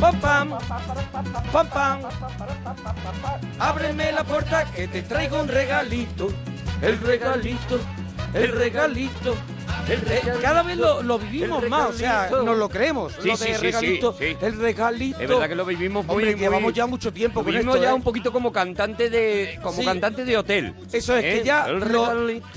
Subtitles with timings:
[0.00, 0.58] Pam, pam,
[1.52, 2.00] pam, pam.
[3.58, 6.28] Ábreme la puerta que te traigo un regalito.
[6.80, 7.78] El regalito,
[8.32, 9.36] el regalito.
[10.42, 13.12] Cada vez lo, lo vivimos más, o sea, nos lo creemos.
[13.20, 15.20] Sí, lo sí, de sí, regalito, el regalito.
[15.20, 17.74] Es verdad que lo vivimos muy, Hombre, muy- llevamos ya mucho tiempo lo con vivimos
[17.74, 17.94] esto, ya ¿eh?
[17.94, 20.74] un poquito como cantante de como cantante de hotel.
[20.92, 21.38] Eso es, ¿Eh?
[21.38, 22.08] que ya El lo,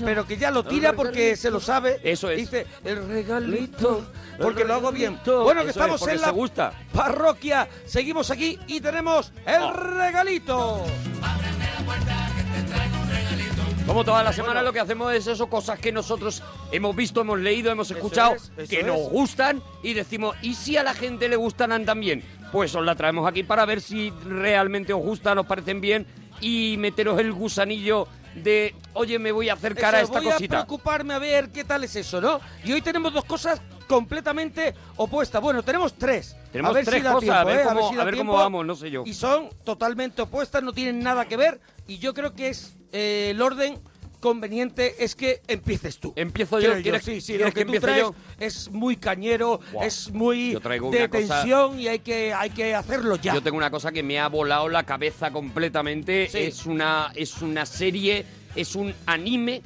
[0.04, 2.00] pero que ya lo tira porque se lo sabe.
[2.02, 2.38] Eso es.
[2.38, 4.04] Dice, el regalito,
[4.36, 5.18] El porque lo hago bien.
[5.24, 6.72] Bueno, que Eso estamos es, en la gusta.
[6.92, 9.72] parroquia, seguimos aquí y tenemos el Oh.
[9.72, 10.84] regalito.
[13.86, 17.38] Como toda la semana lo que hacemos es eso, cosas que nosotros hemos visto, hemos
[17.38, 18.86] leído, hemos escuchado, es, eso que es.
[18.86, 22.24] nos gustan y decimos, ¿y si a la gente le gustan también?
[22.50, 26.06] Pues os la traemos aquí para ver si realmente os gustan, os parecen bien
[26.40, 30.32] y meteros el gusanillo de, oye, me voy a acercar a Eso, esta voy a
[30.32, 30.56] cosita.
[30.56, 32.40] preocuparme a ver qué tal es eso, ¿no?
[32.64, 35.40] Y hoy tenemos dos cosas completamente opuestas.
[35.40, 36.36] Bueno, tenemos tres.
[36.52, 37.64] Tenemos a ver tres si da cosas, tiempo, a ver ¿eh?
[37.68, 38.32] cómo- si a ver cómo tiempo.
[38.34, 39.02] vamos, no sé yo.
[39.06, 41.60] Y son totalmente opuestas, no tienen nada que ver.
[41.86, 43.78] Y yo creo que es eh, el orden
[44.20, 46.14] conveniente es que empieces tú.
[46.16, 48.14] Empiezo yo, ¿quieres- sí, sí, quieres lo que, que tú traes yo?
[48.40, 49.86] es muy cañero, Guau.
[49.86, 53.34] es muy Yo de una cosa- tensión y hay que, hay que hacerlo ya.
[53.34, 56.28] Yo tengo una cosa que me ha volado la cabeza completamente.
[56.30, 56.38] Sí.
[56.38, 58.24] Es una es una serie,
[58.56, 59.60] es un anime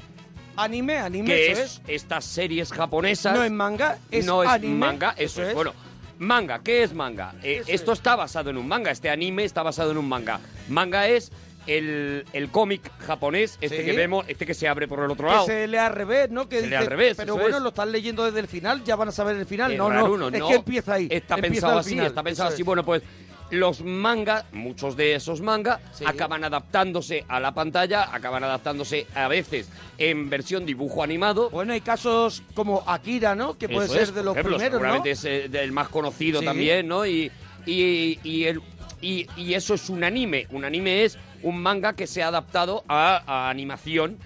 [0.58, 1.82] Anime, anime, que eso es, es.
[1.88, 3.34] estas series japonesas.
[3.34, 4.74] No es manga, es no es anime.
[4.74, 5.54] manga, eso, es.
[5.54, 5.72] Bueno,
[6.18, 7.34] manga, ¿qué es manga?
[7.42, 7.98] Eh, esto es.
[7.98, 10.40] está basado en un manga, este anime está basado en un manga.
[10.68, 11.30] Manga es
[11.66, 13.84] el, el cómic japonés, este Sí.
[13.84, 15.46] que vemos, este que se abre por el otro Que lado.
[15.46, 16.48] se lee al revés, ¿no?
[16.48, 17.62] Que Se lee dice, al revés, Pero bueno, es.
[17.62, 19.72] lo están leyendo desde el final, ya van a saber el final.
[19.72, 20.28] Es no, no, ¿no?
[20.28, 21.08] es No, que empieza ahí.
[21.10, 22.62] Está empieza pensado así, final, está pensado eso así.
[22.62, 22.66] es.
[22.66, 23.02] Bueno, pues
[23.50, 26.04] los mangas, muchos de esos mangas, Sí.
[26.06, 29.68] acaban adaptándose a la pantalla, acaban adaptándose a veces
[29.98, 31.50] en versión dibujo animado.
[31.50, 33.56] Bueno, hay casos como Akira, ¿no?
[33.56, 34.78] Que puede Eso ser es, de los ejemplo, primeros, ¿no?
[34.86, 36.46] seguramente es eh, del más conocido Sí.
[36.46, 37.06] también, ¿no?
[37.06, 37.30] Y,
[37.66, 38.60] y, y el,
[39.00, 40.46] y, y eso es un anime.
[40.50, 44.18] Un anime es un manga que se ha adaptado a, a animación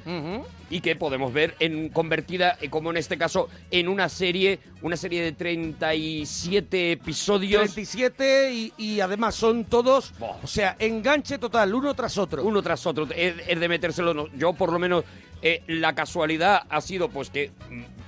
[0.70, 4.96] y que podemos ver en convertida, eh, como en este caso, en una serie, una
[4.96, 7.60] serie de 37 episodios.
[7.74, 12.42] 37 y, y además son todos, o sea, enganche total, uno tras otro.
[12.44, 13.06] uno tras otro.
[13.14, 14.14] Es, es de metérselo.
[14.14, 14.28] no.
[14.34, 15.04] Yo, por lo menos,
[15.42, 17.50] eh, la casualidad ha sido pues que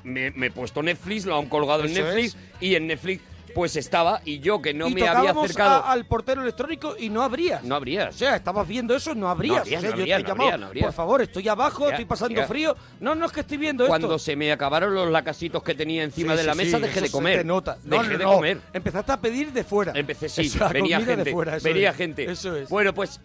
[0.02, 3.22] me, me he puesto Netflix, lo han colgado en Netflix y en Netflix
[3.54, 5.84] pues estaba y yo que no y me había acercado.
[5.84, 7.62] a- al portero electrónico y no habrías.
[7.62, 8.08] No habría.
[8.08, 9.58] O sea, estabas viendo eso, no habrías.
[9.58, 10.84] No o sea, no yo habría, te he no llamado, no habría.
[10.84, 12.76] por favor, estoy abajo, estoy pasando frío.
[13.00, 14.18] No, no es que estoy viendo Cuando esto.
[14.18, 17.00] se me acabaron los lacasitos que tenía encima Sí, de sí, la mesa, sí, dejé
[17.00, 17.38] de comer.
[17.38, 17.78] te nota.
[17.84, 18.32] Dejé no, de no.
[18.32, 18.60] comer.
[18.72, 19.92] Empezaste a pedir de fuera.
[19.94, 21.32] Empecé, sí, Esa venía de gente.
[21.32, 21.96] fuera, eso venía es.
[21.96, 22.30] gente.
[22.30, 22.68] Eso es.
[22.68, 23.20] Bueno, pues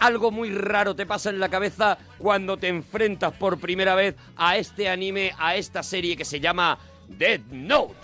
[0.00, 4.56] algo muy raro te pasa en la cabeza cuando te enfrentas por primera vez a
[4.56, 7.94] este anime, a esta serie que se llama Dead Note.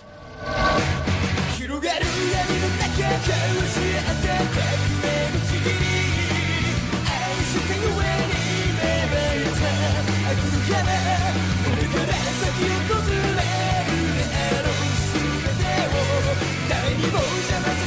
[1.61, 2.01] 広がる。
[2.01, 4.65] 闇の中交し合って革
[4.97, 5.85] 命のちぎり
[7.05, 7.13] 愛
[7.45, 8.33] したゆえに
[8.77, 9.69] 芽生えた
[10.25, 10.89] 悪の山
[11.61, 14.81] これから先訪れるであろう
[15.13, 15.21] 全
[15.53, 16.01] てを
[16.67, 17.80] 誰にも邪魔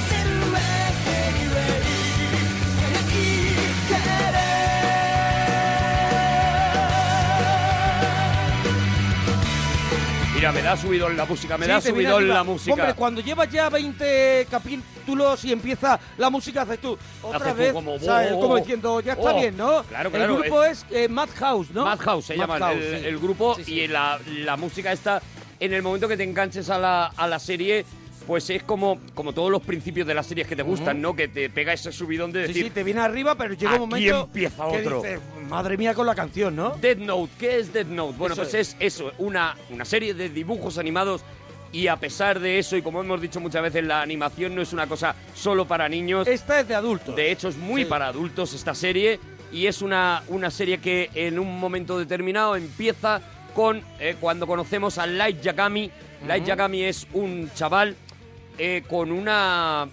[10.34, 12.72] Mira, me da subidón la música, me Sí, da subidón la música.
[12.72, 17.58] Hombre, cuando llevas ya 20 capítulos y empieza la música, haces tú otra Haces tú
[17.58, 18.32] vez, como, ¿sabes?
[18.34, 19.38] oh, como diciendo, ya está oh.
[19.38, 19.84] bien, ¿no?
[19.84, 21.84] Claro, claro, El grupo es eh, Madhouse, ¿no?
[21.84, 23.06] Madhouse se llama el, sí.
[23.06, 25.22] el grupo Sí, y la, la música está
[25.60, 27.84] en el momento que te enganches a la, a la serie
[28.26, 31.14] pues es como, como todos los principios de las series que te gustan, ¿no?
[31.14, 33.88] Que te pega ese subidón de decir, sí, te viene arriba, pero llega Aquí un
[33.90, 35.02] momento empieza que otro.
[35.02, 36.70] dices, madre mía con la canción, ¿no?
[36.80, 38.16] Dead Note, ¿qué es Dead Note?
[38.18, 38.76] Bueno, Eso pues es.
[38.80, 41.22] eso, una, una serie de dibujos animados
[41.72, 44.72] y a pesar de eso, y como hemos dicho muchas veces, la animación no es
[44.72, 46.26] una cosa solo para niños.
[46.28, 47.16] Esta es de adultos.
[47.16, 47.88] De hecho, es muy Sí.
[47.88, 49.18] para adultos esta serie
[49.52, 53.20] y es una, una serie que en un momento determinado empieza
[53.54, 55.90] con eh, cuando conocemos a Light Yagami.
[56.26, 57.96] Light Yagami es un chaval
[58.58, 59.88] eh, con una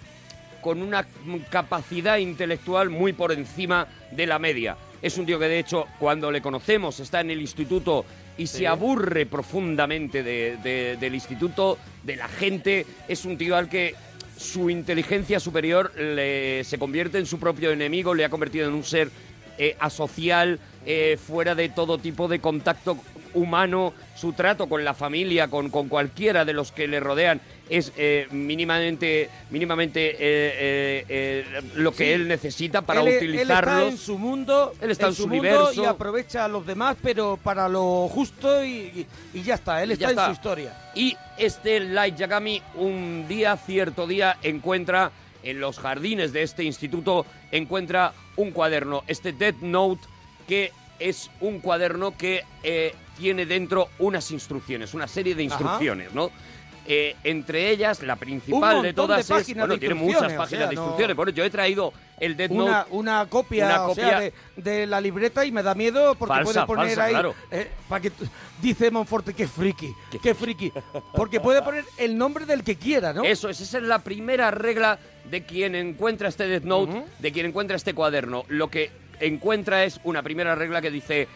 [0.60, 1.04] con una
[1.50, 4.76] capacidad intelectual muy por encima de la media.
[5.02, 8.04] Es un tío que de hecho cuando le conocemos está en el instituto
[8.38, 8.58] y Sí.
[8.58, 12.86] se aburre profundamente de- de- del instituto, de la gente.
[13.08, 13.94] Es un tío al que
[14.38, 18.84] su inteligencia superior le, se convierte en su propio enemigo, le ha convertido en un
[18.84, 19.10] ser
[19.58, 22.96] eh, asocial, eh, fuera de todo tipo de contacto
[23.34, 27.92] humano, su trato con la familia, con, con cualquiera de los que le rodean, es
[27.96, 32.10] eh, mínimamente, mínimamente eh, eh, lo que Sí.
[32.12, 33.74] él necesita para él, él utilizarlos.
[33.78, 35.82] está en su mundo, Él está en su mundo universo.
[35.82, 39.82] y aprovecha a los demás, pero para lo justo y, y- y ya está.
[39.82, 40.26] Él está, en está.
[40.26, 40.92] su historia.
[40.94, 45.10] Y este Light Yagami un día, cierto día, encuentra
[45.42, 50.02] en los jardines de este instituto, encuentra un cuaderno, este Death Note,
[50.46, 50.70] que
[51.08, 55.54] es un cuaderno que eh, tiene dentro unas instrucciones, una serie de Ajá.
[55.54, 56.30] instrucciones, ¿no?
[56.84, 59.54] Eh, entre ellas, la principal de todas de es...
[59.54, 61.16] Bueno, tiene muchas o páginas sea, de no- instrucciones.
[61.16, 62.88] Bueno, yo he traído el Death Una, Note...
[62.90, 66.34] una copia, Una o sea, copia- de, de la libreta y me da miedo porque
[66.34, 67.34] Falsa, puede poner falsa, ahí claro.
[67.52, 68.10] eh, para que
[68.60, 70.72] dice Monforte que friki, que friki,
[71.14, 73.22] porque puede poner el nombre del que quiera, ¿no?
[73.22, 74.98] Eso es, esa es la primera regla
[75.30, 78.44] de quien encuentra este Death Note, de quien encuentra este cuaderno.
[78.48, 78.90] Lo que
[79.20, 81.28] encuentra es una primera regla que dice,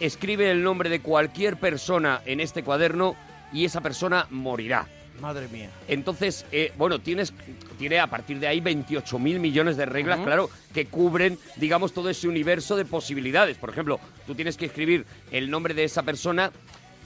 [0.00, 3.16] escribe el nombre de cualquier persona en este cuaderno
[3.52, 4.86] y esa persona morirá.
[5.20, 5.70] Madre mía.
[5.88, 7.32] Entonces, eh, bueno, tienes,
[7.78, 12.10] tiene a partir de ahí 28 mil millones de reglas, claro, que cubren, digamos, todo
[12.10, 13.56] ese universo de posibilidades.
[13.56, 16.52] Por ejemplo, tú tienes que escribir el nombre de esa persona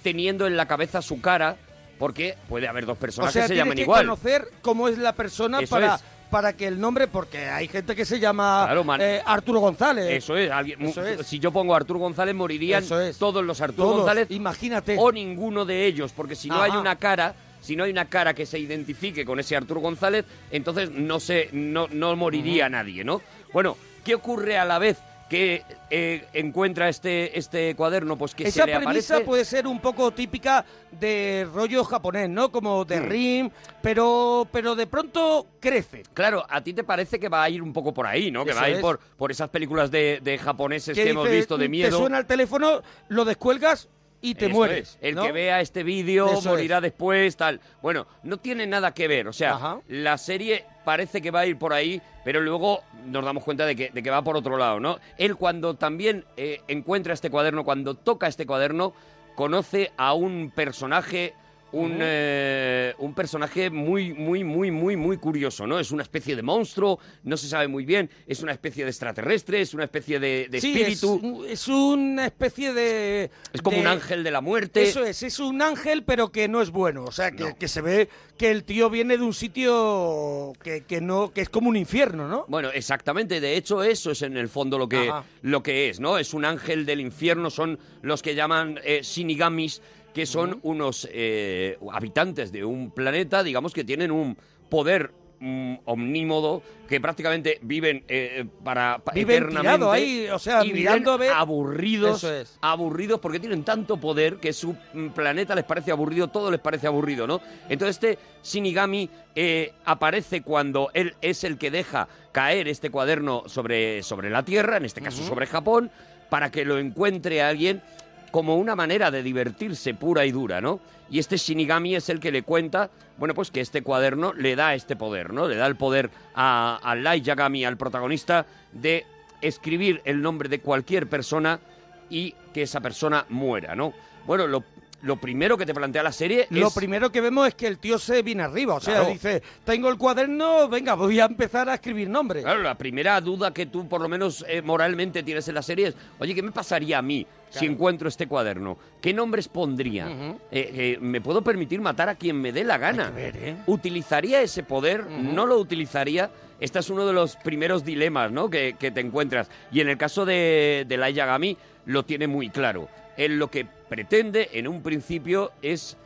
[0.02, 1.56] teniendo en la cabeza su cara,
[2.00, 4.06] porque puede haber dos O personas sea, que se llaman que igual.
[4.06, 6.02] conocer cómo es la persona Eso para, es.
[6.30, 10.06] Para que el nombre, porque hay gente que se llama Claro, eh, Arturo González.
[10.10, 11.26] Eso es, alguien, Eso es.
[11.26, 13.18] si yo pongo Arturo González morirían es.
[13.18, 14.96] todos los Arturo Todos, González imagínate.
[14.98, 18.32] o ninguno de ellos, porque si no hay una cara, si no hay una cara
[18.34, 23.20] que se identifique con ese Arturo González, entonces no se no, no moriría nadie, ¿no?
[23.52, 24.98] Bueno, ¿qué ocurre a la vez
[25.30, 28.18] que eh, encuentra este este cuaderno?
[28.18, 32.28] Pues que Esa se le premisa aparece puede ser un poco típica de rollo japonés,
[32.28, 32.50] ¿no?
[32.52, 33.08] Como de Mm.
[33.08, 33.50] Rim,
[33.80, 36.02] pero, pero de pronto crece.
[36.12, 38.44] Claro, a ti te parece que va a ir un poco por ahí, ¿no?
[38.44, 38.82] Que Eso va a ir es.
[38.82, 41.96] por, por esas películas de, de japoneses que, Que hemos dice, visto de Te miedo.
[41.98, 43.88] suena el teléfono, lo descuelgas
[44.20, 44.88] y te Eso mueres.
[44.90, 44.98] es.
[45.00, 45.22] El ¿no?
[45.22, 46.82] que vea este vídeo Eso morirá es.
[46.82, 47.60] después, tal.
[47.80, 49.28] Bueno, no tiene nada que ver.
[49.28, 49.80] O sea, Ajá.
[49.88, 53.76] la serie parece que va a ir por ahí, pero luego nos damos cuenta de
[53.76, 54.99] que, de que va por otro lado, ¿no?
[55.19, 58.93] Él cuando también eh, encuentra este cuaderno, cuando toca este cuaderno,
[59.34, 61.34] conoce a un personaje.
[61.72, 65.78] Un, eh, un personaje muy, muy, muy, muy, muy curioso, ¿no?
[65.78, 69.61] Es una especie de monstruo, no se sabe muy bien, es una especie de extraterrestre,
[69.61, 73.31] es una especie de, de Sí, espíritu, Es, es una especie de...
[73.52, 74.82] es como de- un ángel de la muerte.
[74.82, 77.05] Eso es, es un ángel, pero que no es bueno.
[77.05, 81.32] O sea, que, se ve que el tío viene de un sitio que, que no,
[81.32, 82.44] que es como un infierno, ¿no?
[82.49, 83.40] Bueno, exactamente.
[83.40, 85.25] De hecho, eso es en el fondo lo que, Ajá.
[85.43, 86.19] lo que es, ¿no?
[86.19, 87.50] Es un ángel del infierno.
[87.50, 89.82] Son los que llaman eh, shinigamis,
[90.14, 94.36] que son unos eh, habitantes de un planeta, digamos, que tienen un
[94.68, 99.60] poder mm, omnímodo, que prácticamente viven eh, para, pa- Viven eternamente.
[99.76, 102.58] tirado ahí, o sea, y mirando a ver- aburridos, Eso es.
[102.60, 106.86] aburridos porque tienen tanto poder que su mm, planeta les parece aburrido, todo les parece
[106.88, 107.40] aburrido, ¿no?
[107.68, 114.02] Entonces este Shinigami eh, aparece cuando él es el que deja caer este cuaderno sobre,
[114.02, 115.90] sobre la Tierra, en este caso sobre Japón,
[116.28, 117.82] para que lo encuentre alguien
[118.30, 120.80] como una manera de divertirse pura y dura, ¿no?
[121.10, 124.74] Y este Shinigami es el que le cuenta, bueno, pues que este cuaderno le da
[124.74, 125.48] este poder, ¿no?
[125.48, 129.04] Le da el poder a, a Light Yagami, al protagonista, de
[129.40, 131.60] escribir el nombre de cualquier persona
[132.08, 133.92] y que esa persona muera, ¿no?
[134.26, 134.64] Bueno, lo,
[135.02, 136.75] lo primero que te plantea la serie Lo es...
[136.75, 138.75] primero que vemos es que el tío se viene arriba.
[138.75, 139.11] O sea, Claro.
[139.11, 142.44] dice, tengo el cuaderno, venga, voy a empezar a escribir nombres.
[142.44, 145.88] Claro, la primera duda que tú por lo menos eh, moralmente tienes en la serie
[145.88, 147.73] es, oye, ¿qué me pasaría a mí si Claro.
[147.73, 148.76] encuentro este cuaderno?
[149.00, 150.06] ¿Qué nombres pondría?
[150.06, 150.38] Ujú.
[150.50, 153.11] Eh, eh, ¿Me puedo permitir matar a quien me dé la gana?
[153.11, 153.56] ver, ¿eh?
[153.67, 155.06] ¿Utilizaría ese poder?
[155.06, 156.31] ¿No lo utilizaría?
[156.61, 158.50] Este es uno de los primeros dilemas ¿no?
[158.50, 159.49] que, que te encuentras.
[159.73, 162.88] Y en el caso de, de Light Yagami lo tiene muy claro.
[163.16, 165.99] Él lo que pretende en un principio es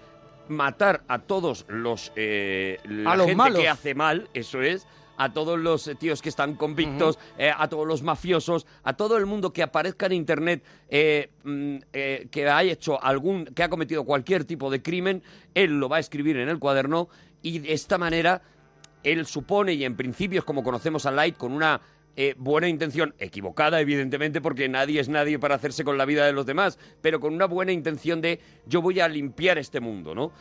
[0.48, 3.60] matar a todos los eh, la A los gente malos.
[3.60, 4.86] que hace mal, eso es,
[5.16, 9.16] a todos los eh, tíos que están convictos, eh, a todos los mafiosos, a todo
[9.16, 13.68] el mundo que aparezca en internet eh, mm, eh, que ha hecho algún, que ha
[13.68, 15.22] cometido cualquier tipo de crimen,
[15.54, 17.08] él lo va a escribir en el cuaderno
[17.42, 18.42] y de esta manera
[19.02, 21.80] él supone y en principio es como conocemos a Light con una
[22.16, 26.32] eh, buena intención, equivocada evidentemente porque nadie es nadie para hacerse con la vida de
[26.32, 30.32] los demás, pero con una buena intención de yo voy a limpiar este mundo, ¿no?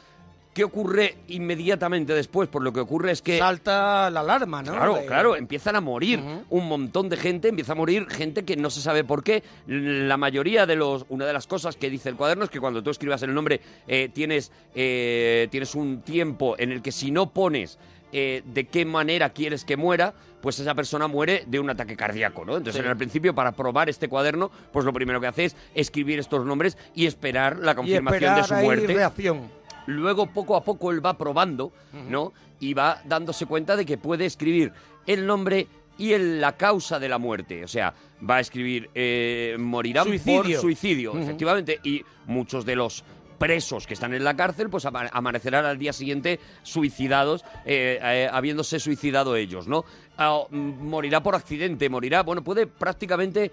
[0.53, 2.47] ¿Qué ocurre inmediatamente después?
[2.47, 3.39] Por lo que ocurre es que...
[3.39, 4.73] Salta la alarma, ¿no?
[4.73, 8.69] Claro, claro, empiezan a morir un montón de gente, empieza a morir gente que no
[8.69, 9.41] se sabe por qué.
[9.65, 12.83] La mayoría de los, una de las cosas que dice el cuaderno es que cuando
[12.83, 17.31] tú escribas el nombre eh, tienes, eh, tienes un tiempo en el que si no
[17.31, 17.79] pones
[18.13, 22.46] eh, de qué manera quieres que muera, pues esa persona muere de un ataque cardíaco,
[22.46, 22.58] ¿no?
[22.58, 22.86] Entonces, Sí.
[22.86, 26.46] en el principio, para probar este cuaderno, pues lo primero que hace es escribir estos
[26.46, 28.93] nombres y esperar la confirmación de su muerte.
[28.93, 29.50] reacción.
[29.88, 31.74] Luego, poco a poco, él va probando,
[32.10, 32.32] ¿no?
[32.60, 34.72] Y va dándose cuenta de que puede escribir
[35.08, 35.67] el nombre
[35.98, 37.63] y el- la causa de la muerte.
[37.63, 37.93] O sea,
[38.29, 40.62] va a escribir eh, morirán por Suicidio.
[40.62, 41.22] suicidio, Ujú.
[41.24, 41.79] efectivamente.
[41.84, 43.03] Y muchos de los
[43.43, 48.29] presos que están en la cárcel, pues ama- amanecerán al día siguiente suicidados, eh, eh,
[48.31, 49.83] habiéndose suicidado ellos, ¿no?
[50.17, 50.55] Ah, mm,
[50.88, 53.51] morirá por accidente, morirá, bueno, puede prácticamente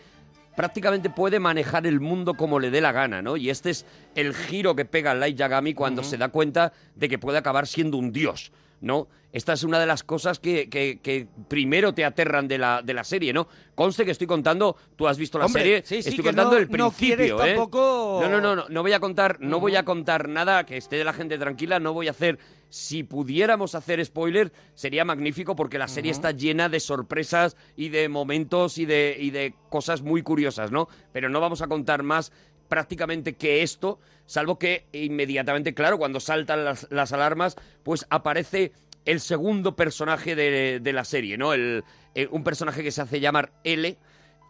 [0.57, 3.37] prácticamente puede manejar el mundo como le dé la gana, ¿no?
[3.37, 7.19] Y este es el giro que pega Light Yagami cuando se da cuenta de que
[7.19, 9.09] puede acabar siendo un dios, ¿no?
[9.33, 12.95] Esta es una de las cosas que, que- que primero te aterran de la, de
[12.95, 13.47] la serie, ¿no?
[13.77, 16.53] Conste que estoy contando, tú has visto la Hombre, serie, sí, sí, estoy que contando
[16.53, 17.55] no- el no quieres principio, ¿eh?
[17.55, 20.77] tampoco- No, no, no, no, no voy a contar, no voy a contar nada, que
[20.77, 22.39] esté la gente tranquila, no voy a hacer.
[22.71, 28.09] Si pudiéramos hacer spoiler, sería magnífico porque la serie está llena de sorpresas y de
[28.09, 30.89] momentos y de, y de cosas muy curiosas, ¿no?
[31.13, 32.33] Pero no vamos a contar más
[32.71, 38.73] prácticamente que esto, salvo que inmediatamente, claro, cuando saltan las, alarmas, pues aparece
[39.05, 41.53] el segundo personaje de, de la serie, ¿no?
[41.53, 41.85] El,
[42.15, 43.99] eh, un personaje que se hace llamar L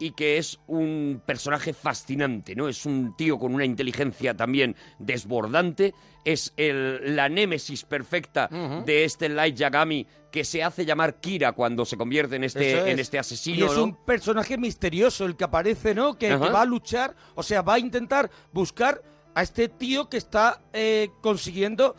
[0.01, 2.67] y que es un personaje fascinante, ¿no?
[2.67, 5.93] Es un tío con una inteligencia también desbordante,
[6.25, 8.49] es el, la némesis perfecta
[8.85, 12.87] de este Light Yagami que se hace llamar Kira cuando se convierte en este, es.
[12.87, 13.83] en este asesino, Y es ¿no?
[13.83, 16.17] un personaje misterioso el que aparece, ¿no?
[16.17, 19.03] Que, va a luchar, o sea, va a intentar buscar
[19.35, 21.95] a este tío que está eh, consiguiendo...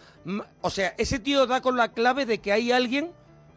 [0.61, 3.13] O sea, ese tío da con la clave de que hay alguien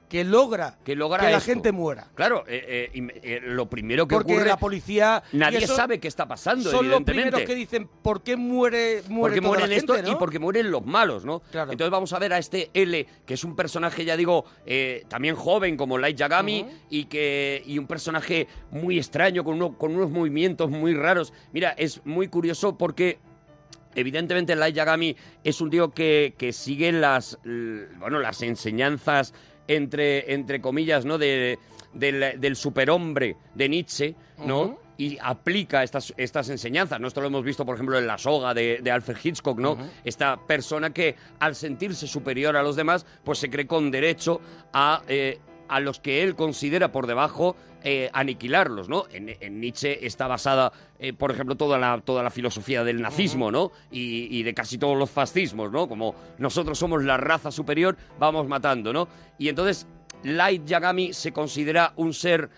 [0.10, 1.42] que logra que logra la esto.
[1.52, 2.08] gente muera.
[2.16, 4.48] Claro, eh, eh, y eh, lo primero que Porque ocurre...
[4.48, 5.24] la policía...
[5.34, 9.36] y Nadie sabe qué está pasando, Son los primeros que dicen, ¿por qué muere, muere
[9.36, 10.20] porque toda mueren la esto gente, y ¿no?
[10.20, 11.40] porque mueren los malos, ¿no?
[11.52, 11.72] Claro.
[11.72, 14.46] Entonces vamos a ver a este L, que es un personaje, ya digo,
[15.08, 19.96] también joven como Light Yagami y que y un personaje muy extraño con, uno- con
[19.96, 21.34] unos movimientos muy raros.
[21.52, 23.18] Mira, es muy curioso porque
[23.96, 29.34] evidentemente Light Yagami es un tío que, que sigue las bueno las enseñanzas
[29.67, 31.57] entre entre comillas no de,
[31.93, 37.00] del, del superhombre de Nietzsche no y aplica estas, estas enseñanzas.
[37.00, 37.07] ¿no?
[37.07, 39.77] Esto lo hemos visto, por ejemplo, en La soga de, de Alfred Hitchcock, ¿no?
[40.03, 44.39] Esta persona que, al sentirse superior a los demás, pues se cree con derecho
[44.74, 49.05] a, eh, a los que él considera por debajo eh, aniquilarlos, ¿no?
[49.12, 53.72] En, Nietzsche está basada, eh, por ejemplo, toda la, toda la filosofía del nazismo, ¿no?
[53.91, 55.88] Y, y de casi todos los fascismos, ¿no?
[55.88, 59.07] Como nosotros somos la raza superior, vamos matando, ¿no?
[59.38, 59.88] Y entonces
[60.24, 62.50] Light Yagami se considera un ser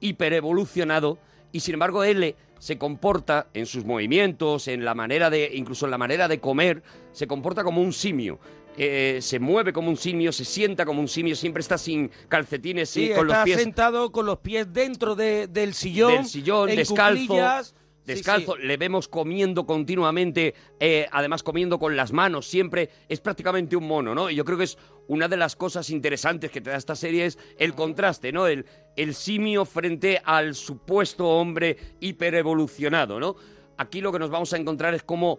[0.00, 1.18] hiperevolucionado
[1.50, 5.90] y sin embargo él se comporta en sus movimientos, en la manera de, incluso en
[5.90, 6.82] la manera de comer,
[7.12, 8.38] se comporta como un simio.
[8.76, 12.90] Eh, se mueve como un simio, se sienta como un simio, siempre está sin calcetines,
[12.90, 16.12] Sí, y con los está pies sentado con los pies dentro de- del sillón.
[16.12, 17.20] del sillón, en descalzo.
[17.26, 17.74] cuclillas.
[18.04, 18.62] Descalzo, sí.
[18.62, 24.14] le vemos comiendo continuamente, eh, además comiendo con las manos, siempre es prácticamente un mono,
[24.14, 24.30] ¿no?
[24.30, 24.78] Y yo creo que es
[25.08, 28.46] una de las cosas interesantes que te da esta serie es el contraste, ¿no?
[28.46, 28.64] El,
[28.94, 33.34] el simio frente al supuesto hombre hiperevolucionado, ¿no?
[33.78, 35.38] Aquí lo que nos vamos a encontrar es como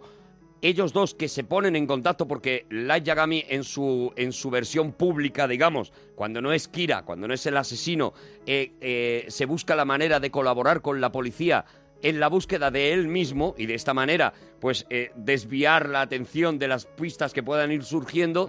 [0.62, 4.92] ellos dos que se ponen en contacto porque Light Yagami en su, en su versión
[4.92, 8.12] pública, digamos, cuando no es Kira, cuando no es el asesino,
[8.46, 11.64] eh, eh, se busca la manera de colaborar con la policía
[12.02, 16.58] en la búsqueda de él mismo y de esta manera, pues, eh, desviar la atención
[16.58, 18.48] de las pistas que puedan ir surgiendo,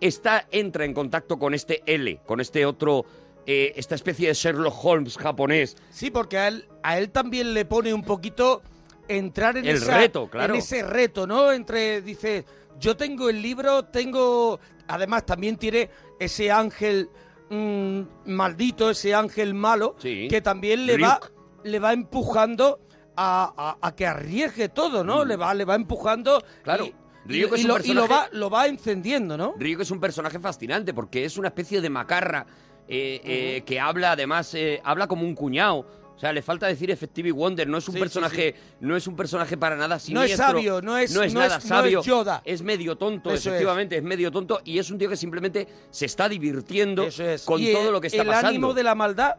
[0.00, 3.04] está, entra en contacto con este L, con este otro,
[3.46, 7.64] eh, esta especie de Sherlock Holmes japonés, Sí, porque a él, a él también le
[7.64, 8.62] pone un poquito
[9.08, 10.54] entrar en, El esa- reto, claro.
[10.54, 11.52] en ese reto, ¿no?
[11.52, 12.44] Entre, dice,
[12.78, 14.58] yo tengo el libro, tengo...
[14.88, 15.88] Además, también tiene
[16.20, 17.08] ese ángel
[17.50, 20.28] mm, maldito, ese ángel malo, Sí.
[20.28, 21.20] que también le va,
[21.62, 22.80] le va empujando
[23.16, 25.24] a, a- a que arriesgue todo, ¿no?
[25.24, 26.38] Le, va, le va empujando...
[26.38, 26.62] Mm.
[26.64, 26.86] Claro.
[26.86, 26.94] Y,
[27.26, 29.54] Ryuk y- es un lo, y lo va, personaje- lo va encendiendo, ¿no?
[29.58, 32.44] Ryuk es un personaje fascinante porque es una especie de macarra
[32.86, 35.86] eh, eh, que habla, además, eh, habla como un cuñado.
[36.16, 39.06] O sea, le falta decir Effective Wonder, no es un Sí, sí, personaje, no es
[39.06, 41.74] un personaje para nada No es sabio, no es- no es no nada es- no
[41.74, 42.02] es sabio.
[42.02, 42.40] Yoda.
[42.44, 44.02] Es medio tonto, Eso efectivamente, es.
[44.02, 47.86] medio tonto y es un tío que simplemente se está divirtiendo Eso con Y todo
[47.88, 48.48] el- lo que está el pasando.
[48.48, 49.34] ánimo de la maldad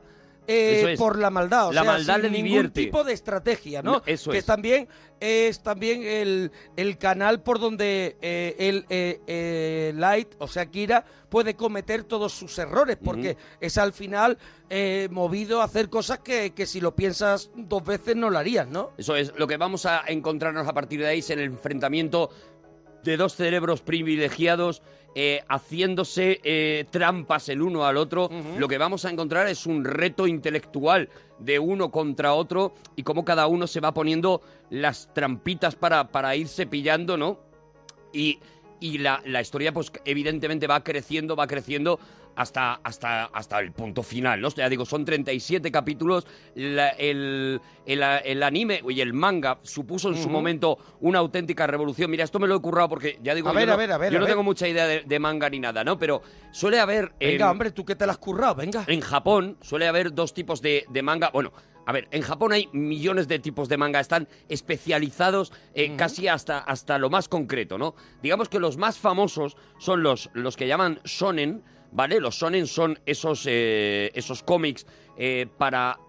[0.48, 1.00] eh, es.
[1.00, 2.82] por la maldad, o La sea, maldad sin le ningún divierte.
[2.84, 3.94] tipo de estrategia, ¿no?
[3.94, 4.46] No, eso que es.
[4.46, 4.88] también
[5.20, 11.06] es también el, el canal por donde eh, el eh, eh, Light, o sea, Kira,
[11.30, 14.38] puede cometer todos sus errores, porque es al final
[14.70, 18.68] eh, movido a hacer cosas que, que si lo piensas dos veces no lo harías,
[18.68, 18.92] ¿no?
[18.98, 22.30] Eso es, lo que vamos a encontrarnos a partir de ahí es el enfrentamiento
[23.06, 24.82] de dos cerebros privilegiados
[25.14, 28.30] eh, haciéndose eh, trampas el uno al otro.
[28.58, 31.08] Lo que vamos a encontrar es un reto intelectual
[31.40, 36.36] de uno contra otro y cómo cada uno se va poniendo las trampitas para, para
[36.36, 37.40] irse pillando, ¿no?
[38.12, 38.40] Y,
[38.94, 42.00] y la, la historia, pues evidentemente va creciendo, va creciendo
[42.36, 44.50] hasta, hasta, hasta el punto final, ¿no?
[44.50, 46.28] Ya digo, son 37 capítulos.
[46.56, 52.12] La- el, el, el anime y el manga supuso en su momento una auténtica revolución.
[52.12, 53.92] Mira, esto me lo he currado porque ya digo, A yo ver, no, a ver,
[53.94, 55.98] a ver, yo no tengo mucha idea de, de manga ni nada, ¿no?
[55.98, 57.14] Pero suele haber...
[57.20, 58.84] Venga, en- hombre, tú que te la has currado, venga.
[58.88, 61.30] en Japón suele haber dos tipos de, de manga.
[61.34, 61.54] Bueno,
[61.86, 66.60] a ver, en Japón hay millones de tipos de manga, están especializados eh, casi hasta,
[66.60, 67.96] hasta lo más concreto, ¿no?
[68.22, 72.20] Digamos que los más famosos son los, los que llaman shonen, ¿vale?
[72.20, 74.86] Los shonen son esos, eh, esos cómics
[75.18, 76.00] eh, para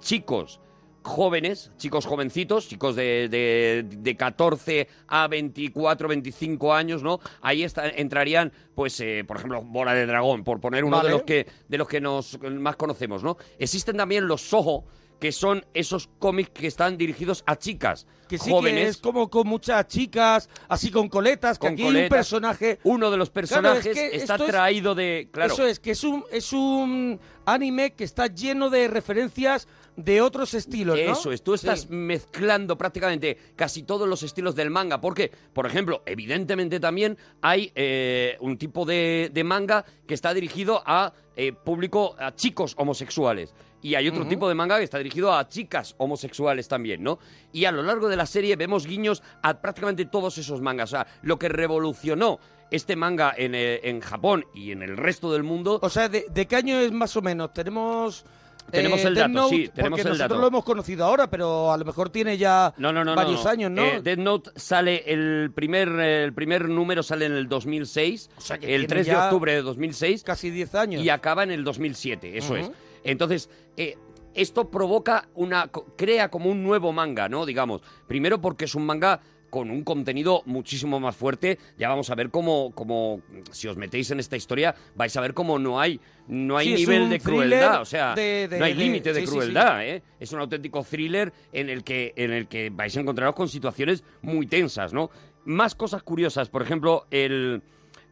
[0.00, 0.60] chicos
[1.02, 7.20] jóvenes, chicos jovencitos, chicos de, de, de 14 a 24, 25 años, ¿no?
[7.40, 11.08] Ahí está- entrarían, pues, eh, por ejemplo, Bola de Dragón, por poner uno Vale.
[11.08, 13.36] de los que de los que nos más conocemos, ¿no?
[13.58, 14.84] Existen también los Soho,
[15.20, 18.82] que son esos cómics que están dirigidos a chicas Que sí jóvenes.
[18.82, 22.80] que es como con muchas chicas, así con coletas, que Con aquí hay un personaje...
[22.82, 25.28] Uno de los Claro, es personajes que está es- traído de...
[25.30, 29.68] Claro, Eso es, que es un, es un anime que está lleno de referencias
[30.04, 31.12] de otros estilos, ¿no?
[31.12, 31.86] Eso es, tú estás Sí.
[31.90, 38.36] mezclando prácticamente casi todos los estilos del manga, porque, por ejemplo, evidentemente también hay eh,
[38.40, 43.54] un tipo de, de manga que está dirigido a eh, público, a chicos homosexuales.
[43.84, 47.18] Y hay otro tipo de manga que está dirigido a chicas homosexuales también, ¿no?
[47.52, 50.90] Y a lo largo de la serie vemos guiños a prácticamente todos esos mangas.
[50.92, 52.38] O sea, lo que revolucionó
[52.70, 56.26] este manga en, eh, en Japón y en el resto del mundo O sea, ¿de,
[56.30, 57.52] de qué año es más o menos?
[57.52, 58.24] Tenemos...
[58.72, 60.40] Tenemos el Death dato, Note, sí, tenemos porque el nosotros dato.
[60.40, 63.70] lo hemos conocido ahora, pero a lo mejor tiene ya No, no, no, varios años,
[63.70, 63.84] ¿no?
[63.84, 68.40] Eh, Death Note sale el primer eh, el primer número sale en el 2006, O
[68.40, 71.02] sea que el tiene 3 de octubre de 2006 Casi 10 años.
[71.04, 72.70] y acaba en el 2007, eso es.
[73.04, 73.96] Entonces, eh,
[74.34, 77.44] esto provoca una crea como un nuevo manga, ¿no?
[77.44, 79.20] Digamos, primero porque es un manga
[79.52, 81.58] con un contenido muchísimo más fuerte.
[81.76, 85.34] Ya vamos a ver cómo, cómo si os metéis en esta historia, vais a ver
[85.34, 87.82] cómo no hay, no hay Sí, nivel de crueldad.
[87.82, 89.36] O sea, de- de- no hay límite de sí, sí, sí.
[89.36, 90.02] crueldad, ¿eh?
[90.18, 94.02] Es un auténtico thriller en el que, en el que vais a encontraros con situaciones
[94.22, 95.10] muy tensas, ¿no?
[95.44, 97.62] Más cosas curiosas, por ejemplo, el,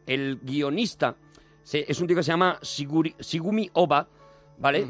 [0.05, 1.15] el guionista
[1.63, 4.07] se- es un tío que se llama Shiguri- Shigumi Oba,
[4.59, 4.85] ¿vale?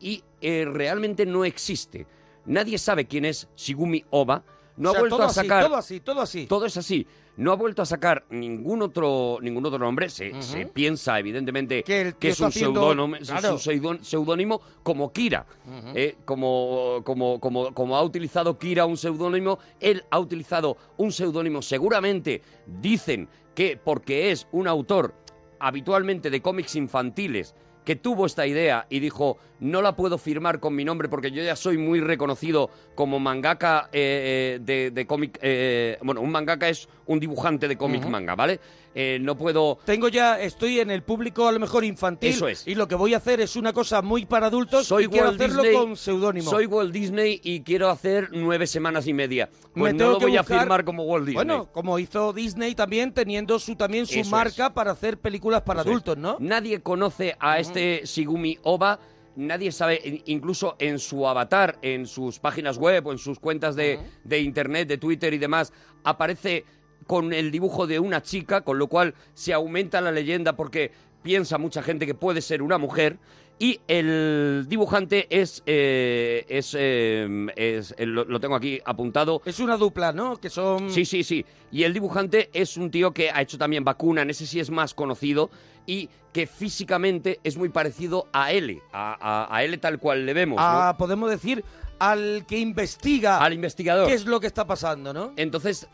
[0.00, 2.04] Y eh, realmente no existe.
[2.46, 4.42] Nadie sabe quién es Shigumi Oba.
[4.76, 5.58] No O sea, ha vuelto todo a sacar.
[5.62, 6.46] Así, todo así, todo así.
[6.46, 7.06] Todo es así.
[7.36, 10.08] No ha vuelto a sacar ningún otro ningún otro nombre.
[10.08, 13.52] Se, se piensa, evidentemente, Que el que tío es un está haciendo- seudónimo, es claro.
[13.52, 15.46] un seudón- seudónimo como Kira.
[15.94, 21.62] Eh, como, como, como, como ha utilizado Kira un seudónimo, él ha utilizado un seudónimo.
[21.62, 25.14] Seguramente dicen que porque es un autor
[25.60, 30.74] habitualmente de cómics infantiles que tuvo esta idea y dijo no la puedo firmar con
[30.74, 35.38] mi nombre porque yo ya soy muy reconocido como mangaka eh, eh, de, de cómic
[35.40, 38.60] eh, bueno un mangaka es un dibujante de cómic manga vale
[38.96, 42.30] Eh, no puedo Tengo ya, estoy en el público a lo mejor infantil.
[42.30, 42.64] Eso es.
[42.64, 45.26] Y lo que voy a hacer es una cosa muy para adultos soy y quiero
[45.30, 46.48] Walt hacerlo Disney, con seudónimo.
[46.48, 50.36] soy Walt Disney y quiero hacer nueve semanas y media pues Me no lo voy
[50.36, 54.30] a firmar como Walt Disney Bueno, como hizo Disney también, teniendo su también su Eso
[54.30, 55.92] marca para hacer películas para Eso es.
[55.96, 56.36] adultos, ¿no?
[56.38, 59.00] Nadie conoce a este Shigumi Oba.
[59.36, 63.74] Nadie sabe, in- incluso en su avatar, en sus páginas web o en sus cuentas
[63.76, 65.72] de, de internet, de Twitter y demás,
[66.04, 66.64] aparece
[67.06, 70.92] con el dibujo de una chica, con lo cual se aumenta la leyenda porque
[71.22, 73.18] piensa mucha gente que puede ser una mujer.
[73.58, 79.60] Y el dibujante es, eh, es, eh, es- eh, lo, lo tengo aquí apuntado, Es
[79.60, 80.36] una dupla, ¿no?
[80.36, 80.90] Que son...
[80.90, 81.44] Sí, sí, sí.
[81.70, 84.70] Y el dibujante es un tío que ha hecho también Vacuna, en ese sí es
[84.70, 85.50] más conocido,
[85.86, 90.34] y que físicamente es muy parecido a L, a, a- a L tal cual le
[90.34, 90.62] vemos, ¿no?
[90.66, 91.64] a, podemos decir,
[92.00, 94.08] al que investiga Al investigador.
[94.08, 95.32] qué es lo que está pasando, ¿no?
[95.36, 95.86] Entonces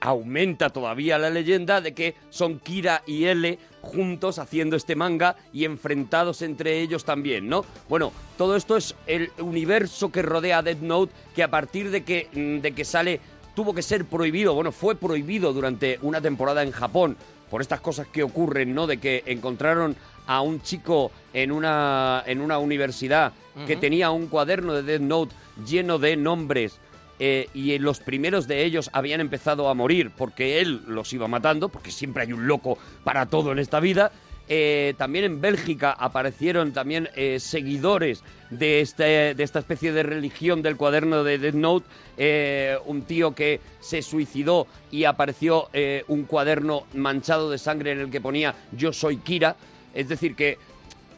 [0.00, 5.64] aumenta todavía la leyenda de que son Kira y L juntos haciendo este manga y
[5.64, 7.64] enfrentados entre ellos también, ¿no?
[7.88, 12.02] Bueno, todo esto es el universo que rodea a Death Note que a partir de
[12.02, 13.20] que, mm, de que sale
[13.54, 17.16] tuvo que ser prohibido, bueno, fue prohibido durante una temporada en Japón
[17.50, 18.86] por estas cosas que ocurren, ¿no?
[18.86, 23.32] De que encontraron a un chico en una, en una universidad
[23.66, 26.80] que tenía un cuaderno de Death Note lleno de nombres
[27.26, 31.70] eh, y los primeros de ellos habían empezado a morir porque él los iba matando,
[31.70, 34.12] porque siempre hay un loco para todo en esta vida.
[34.46, 40.60] Eh, también en Bélgica aparecieron también eh, seguidores de, este, de esta especie de religión
[40.60, 41.86] del cuaderno de Death Note.
[42.18, 45.70] Eh, un tío que se suicidó y apareció
[46.08, 49.56] un cuaderno manchado de sangre en el que ponía Yo soy Kira.
[49.94, 50.58] Es decir, que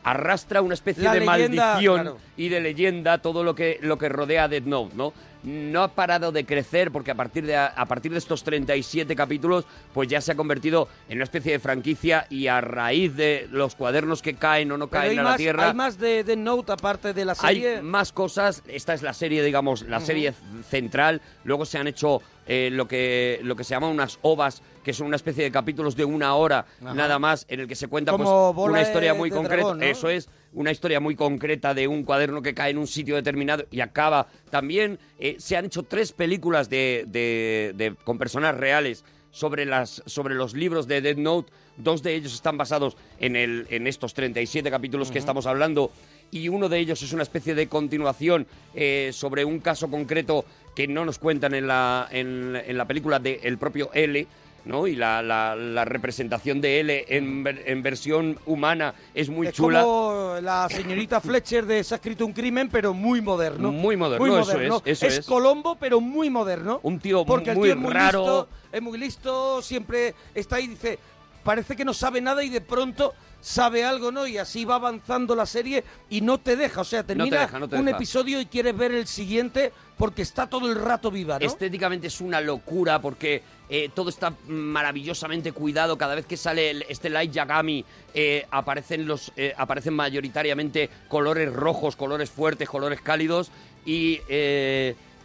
[0.07, 2.19] arrastra una especie La de leyenda, maldición claro.
[2.37, 5.13] y de leyenda todo lo que, lo que rodea a Death Note, ¿no?
[5.47, 9.65] No ha parado de crecer porque a partir de, a partir de estos 37 capítulos
[9.95, 13.77] pues ya se ha convertido en una especie de franquicia y a raíz de los
[13.77, 16.25] cuadernos que caen o no Pero caen hay a más, la Tierra hay más de
[16.25, 17.81] Death Note aparte de la hay serie.
[17.83, 18.65] más cosas.
[18.67, 20.35] Esta es la serie, digamos, la serie
[20.69, 21.23] central.
[21.45, 25.07] Luego se han hecho eh, lo, que, lo que se llaman unas ovas, que son
[25.07, 26.93] una especie de capítulos de una hora Ajá.
[26.95, 29.57] nada más, en el que se cuenta Como pues, una de- historia muy de concreta.
[29.63, 29.85] dragón, ¿no?
[29.85, 33.67] Eso es, una historia muy concreta de un cuaderno que cae en un sitio determinado
[33.71, 34.29] y acaba.
[34.51, 40.03] También eh, se han hecho tres películas de, de- de- con personas reales sobre, las,
[40.07, 41.53] sobre los libros de Dead Note.
[41.77, 45.91] Dos de ellos están basados en, el, en estos 37 capítulos que estamos hablando
[46.31, 50.89] y uno de ellos es una especie de continuación eh, sobre un caso concreto que
[50.89, 54.27] no nos cuentan en la, en, en la película del propio L.
[54.67, 54.87] ¿no?
[54.87, 59.83] Y la, la- la representación de L en, en versión humana es muy es chula.
[59.83, 63.73] como la señorita Fletcher de Se ha escrito un crimen, pero muy moderno.
[63.73, 65.27] Muy moderno, eso es, eso es.
[65.27, 66.81] Colombo, pero muy moderno.
[66.83, 68.19] Un tío Porque el muy tío es muy raro.
[68.21, 70.99] listo, es muy listo, siempre está ahí y dice,
[71.45, 73.15] parece que no sabe nada y de pronto
[73.47, 74.27] sabe algo, ¿no?
[74.27, 77.69] Y así va avanzando la serie y no te deja, o sea, termina deja, no
[77.69, 77.97] te un deja.
[77.97, 81.47] episodio y quieres ver el siguiente porque está todo el rato viva, ¿no?
[81.47, 85.97] Estéticamente es una locura porque eh, todo está maravillosamente cuidado.
[85.97, 91.53] Cada vez que sale el- este Light Yagami eh, aparecen, los, eh, aparecen mayoritariamente colores
[91.53, 93.53] rojos, colores fuertes, colores cálidos
[93.87, 94.21] y,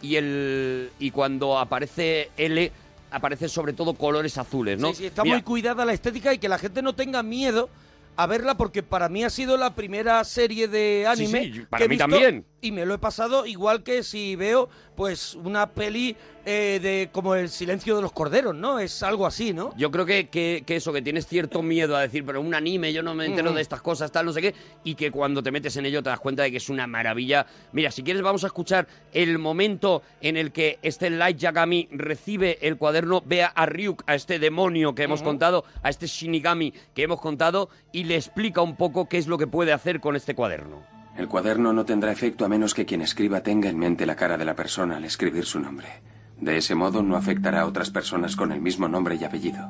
[0.03, 2.71] y, el, y cuando aparece L
[3.09, 4.89] aparecen sobre todo colores azules, ¿no?
[4.89, 7.67] Sí, sí, está Mira, muy cuidada la estética y que la gente no tenga miedo
[8.15, 11.85] a verla porque para mí ha sido la primera serie de anime sí, para que
[11.85, 12.45] he mí visto también.
[12.61, 17.33] Y me lo he pasado igual que si veo pues una peli eh, de como
[17.35, 18.77] el silencio de los corderos, ¿no?
[18.79, 19.75] Es algo así, ¿no?
[19.77, 22.93] Yo creo que, que- que eso, que tienes cierto miedo a decir, pero un anime,
[22.93, 23.55] yo no me entero Ujú.
[23.55, 26.09] de estas cosas, tal, no sé qué, y que cuando te metes en ello te
[26.09, 27.45] das cuenta de que es una maravilla.
[27.71, 32.57] Mira, si quieres vamos a escuchar el momento en el que este Light Yagami recibe
[32.61, 37.03] el cuaderno, vea a Ryuk, a este demonio que hemos contado, a este Shinigami que
[37.03, 40.35] hemos contado, y le explica un poco qué es lo que puede hacer con este
[40.35, 40.90] cuaderno.
[41.17, 44.37] El cuaderno no tendrá efecto a menos que quien escriba tenga en mente la cara
[44.37, 45.87] de la persona al escribir su nombre.
[46.39, 49.69] De ese modo no afectará a otras personas con el mismo nombre y apellido.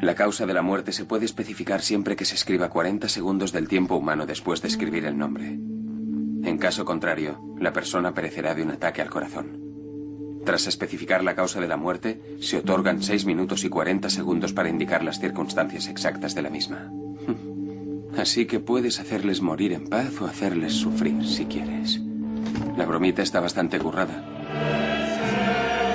[0.00, 3.68] La causa de la muerte se puede especificar siempre que se escriba 40 segundos del
[3.68, 5.46] tiempo humano después de escribir el nombre.
[5.46, 9.60] En caso contrario, la persona perecerá de un ataque al corazón.
[10.44, 14.70] Tras especificar la causa de la muerte, se otorgan 6 minutos y 40 segundos para
[14.70, 16.90] indicar las circunstancias exactas de la misma.
[18.16, 22.00] Así que puedes hacerles morir en paz o hacerles sufrir si quieres.
[22.76, 24.24] La bromita está bastante currada.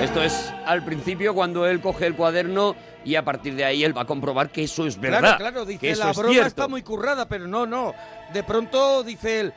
[0.02, 3.96] Esto es al principio cuando él coge el cuaderno y a partir de ahí él
[3.98, 5.20] va a comprobar que eso es verdad.
[5.20, 6.48] Claro, claro, que dice, eso la es broma cierto".
[6.48, 7.94] está muy currada, pero no, no.
[8.34, 9.54] De pronto dice él,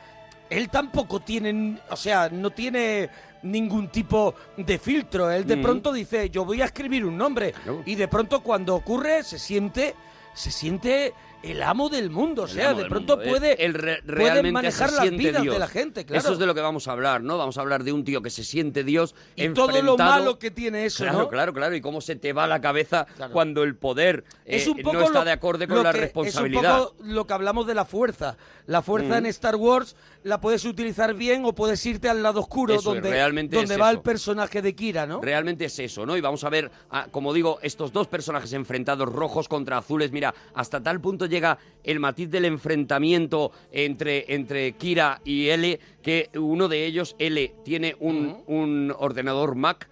[0.49, 3.09] él tampoco tiene, o sea, no tiene
[3.43, 5.29] ningún tipo de filtro.
[5.29, 5.61] Él de Mm.
[5.61, 7.51] pronto dice, yo voy a escribir un nombre.
[7.51, 7.83] Claro.
[7.85, 9.93] Y de pronto cuando ocurre se siente,
[10.33, 12.43] se siente el amo del mundo.
[12.43, 13.29] O El sea, de pronto mundo.
[13.31, 15.53] puede, Él re- puede realmente manejar las vidas Dios.
[15.53, 16.19] de la gente, claro.
[16.21, 17.37] Eso es de lo que vamos a hablar, ¿no?
[17.37, 20.51] Vamos a hablar de un tío que se siente Dios y todo lo malo que
[20.51, 21.27] tiene eso, Claro, ¿no?
[21.29, 21.75] claro, claro.
[21.75, 23.31] Y cómo se te va la cabeza Claro.
[23.33, 25.99] cuando el poder es eh, un poco no está lo- de acorde con la que-
[26.01, 26.63] responsabilidad.
[26.77, 28.35] Es un poco lo que hablamos de la fuerza.
[28.67, 32.73] La fuerza en Star Wars la puedes utilizar bien o puedes irte al lado oscuro
[32.73, 33.97] Eso es, donde, realmente donde es va eso.
[33.97, 35.21] el personaje de Kira, ¿no?
[35.21, 36.15] Realmente es eso, ¿no?
[36.17, 40.11] Y vamos a ver, ah, como digo, estos dos personajes enfrentados, rojos contra azules.
[40.11, 46.29] Mira, hasta tal punto llega el matiz del enfrentamiento entre, entre Kira y L, que
[46.35, 49.87] uno de ellos, L, tiene un, un ordenador Mac,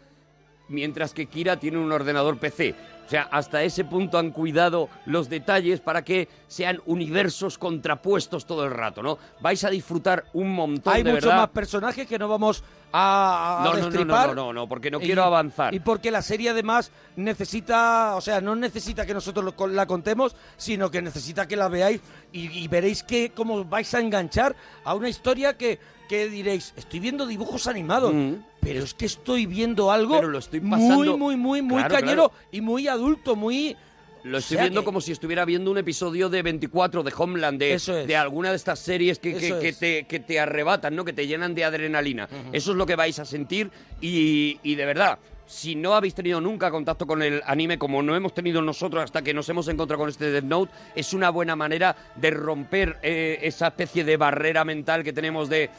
[0.67, 2.75] mientras que Kira tiene un ordenador PC.
[3.07, 8.65] O sea, hasta ese punto han cuidado los detalles para que sean universos contrapuestos todo
[8.65, 9.17] el rato, ¿no?
[9.39, 11.37] Vais a disfrutar un montón Hay de muchos verdad.
[11.43, 14.91] más personajes que no vamos a, a No, no, no, no, no, no, no, porque
[14.91, 15.73] no Y- quiero avanzar.
[15.73, 20.35] Y porque la serie además necesita, o sea, no necesita que nosotros lo- la contemos,
[20.57, 22.01] sino que necesita que la veáis
[22.33, 26.99] y, y veréis que cómo vais a enganchar a una historia que, que diréis, estoy
[26.99, 28.33] viendo dibujos animados, Mm.
[28.61, 31.95] pero es que estoy viendo algo Pero lo estoy muy, pasando- muy, muy, muy Claro,
[31.95, 32.45] cañero claro.
[32.51, 33.75] y muy adulto, muy...
[34.23, 37.13] Lo estoy O sea viendo que- como si estuviera viendo un episodio de 24 de
[37.15, 37.85] Homeland, de, es.
[37.85, 39.79] de alguna de estas series que, que- es.
[39.79, 41.05] te, que te arrebatan, ¿no?
[41.05, 42.27] que te llenan de adrenalina.
[42.51, 43.69] Eso es lo que vais a sentir
[44.01, 48.17] y, y de verdad, si no habéis tenido nunca contacto con el anime como no
[48.17, 51.55] hemos tenido nosotros hasta que nos hemos encontrado con este Death Note, es una buena
[51.55, 55.69] manera de romper eh, esa especie de barrera mental que tenemos de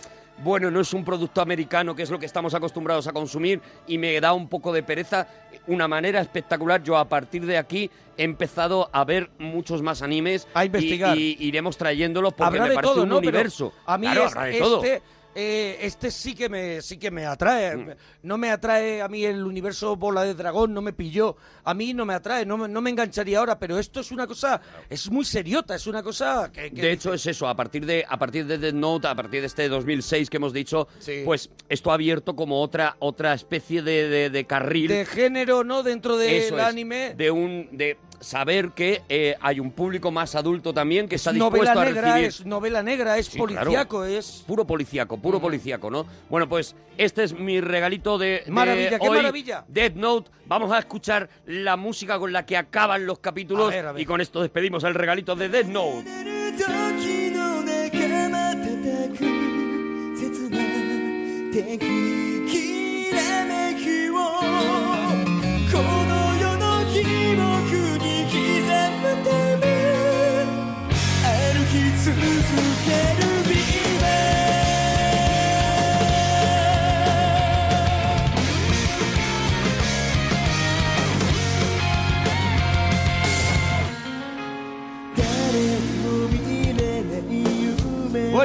[0.42, 3.98] bueno, no es un producto americano, que es lo que estamos acostumbrados a consumir, y
[3.98, 5.26] me da un poco de pereza.
[5.66, 6.82] Una manera espectacular.
[6.82, 10.48] Yo a partir de aquí he empezado a ver muchos más animes.
[10.54, 11.16] A investigar.
[11.18, 13.16] Y, y iremos trayéndolos porque habrá me parece todo, un ¿no?
[13.20, 13.72] Pero universo.
[13.84, 14.82] a mí Claro, es- todo.
[15.38, 17.76] Este, eh, este sí que me sí que me atrae.
[17.76, 17.90] Mm.
[18.24, 21.36] No me atrae a mí el universo bola de dragón, no me pilló.
[21.64, 24.26] A mí no me atrae, no me, no me engancharía ahora, pero esto es una
[24.26, 26.70] cosa, es muy seriota, es una cosa que...
[26.70, 29.40] que De hecho es eso, a partir de a partir de Death Note, a partir
[29.40, 31.22] de este 2006 que hemos dicho, Sí.
[31.24, 35.82] pues esto ha abierto como otra otra especie de, de- de carril de género, ¿no?
[35.82, 37.14] Dentro del es, anime.
[37.14, 41.70] de un de saber que eh, hay un público más adulto también que está novela
[41.72, 44.06] dispuesto a negra, recibir es novela negra, es Sí, policíaco, claro.
[44.06, 44.42] es...
[44.46, 46.05] puro policíaco, puro policíaco, ¿no?
[46.29, 49.65] Bueno, pues este es mi regalito de, de Maravilla, qué hoy, maravilla.
[49.67, 50.31] Death Note.
[50.45, 54.01] Vamos a escuchar la música con la que acaban los capítulos A ver, a ver.
[54.01, 56.03] y con esto despedimos el regalito de Death Note.
[56.55, 57.97] 時の仲
[58.29, 59.25] 間叩く
[60.15, 60.57] 切な
[61.51, 61.79] 敵
[62.47, 64.13] きらめきを
[65.71, 68.35] この世の記憶に刻
[69.01, 69.63] むため
[71.23, 71.73] 歩き
[72.05, 72.66] 続け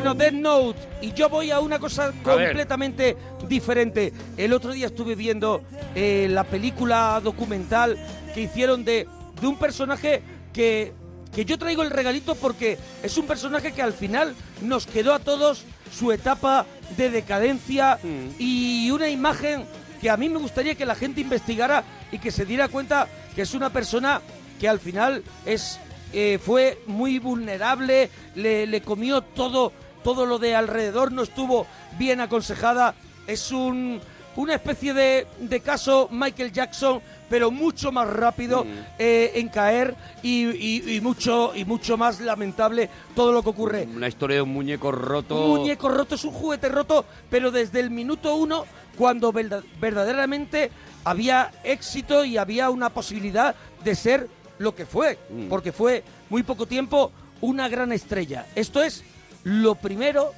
[0.04, 0.80] Bueno, Death Note.
[1.02, 3.16] Y yo voy a una cosa completamente
[3.48, 4.12] diferente.
[4.36, 5.62] El otro día estuve viendo
[5.96, 7.98] eh, la película documental
[8.34, 9.08] que hicieron de,
[9.40, 10.92] de un personaje que,
[11.34, 15.20] que yo traigo el regalito porque es un personaje que al final nos quedó a
[15.20, 16.66] todos su etapa
[16.98, 17.98] de decadencia
[18.38, 19.64] y una imagen
[20.02, 23.44] que a mí me gustaría que la gente investigara y que se diera cuenta que
[23.44, 24.22] es una persona
[24.60, 25.80] que al final es
[26.16, 31.66] eh, fue muy vulnerable, le, le comió todo, todo lo de alrededor, no estuvo
[31.98, 32.96] bien aconsejada.
[33.28, 34.00] Es un,
[34.36, 38.66] una especie de, de caso Michael Jackson, pero mucho más rápido
[39.00, 43.88] eh, en caer y, y- y mucho, y mucho más lamentable todo lo que ocurre.
[43.96, 45.46] Una historia de un muñeco roto.
[45.52, 48.66] Un muñeco roto es un juguete roto, pero desde el minuto uno,
[48.98, 50.70] cuando verda- verdaderamente
[51.06, 54.28] había éxito y había una posibilidad de ser
[54.60, 55.48] lo que fue, Mm.
[55.50, 57.12] porque fue muy poco tiempo
[57.42, 58.46] una gran estrella.
[58.56, 59.04] Esto es
[59.44, 60.34] lo primero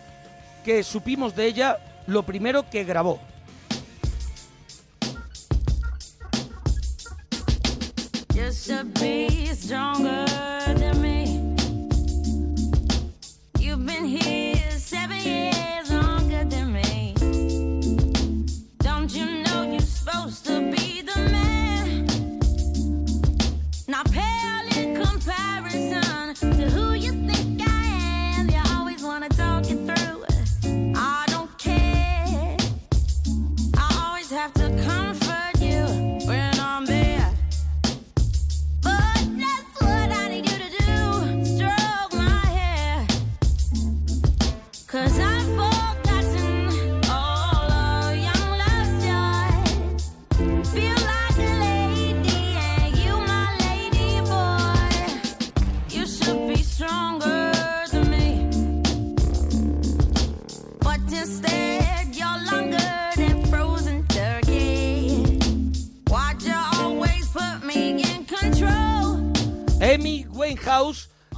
[0.64, 3.20] que supimos de ella, lo primero que grabó.
[20.06, 21.45] Supposed to be the man?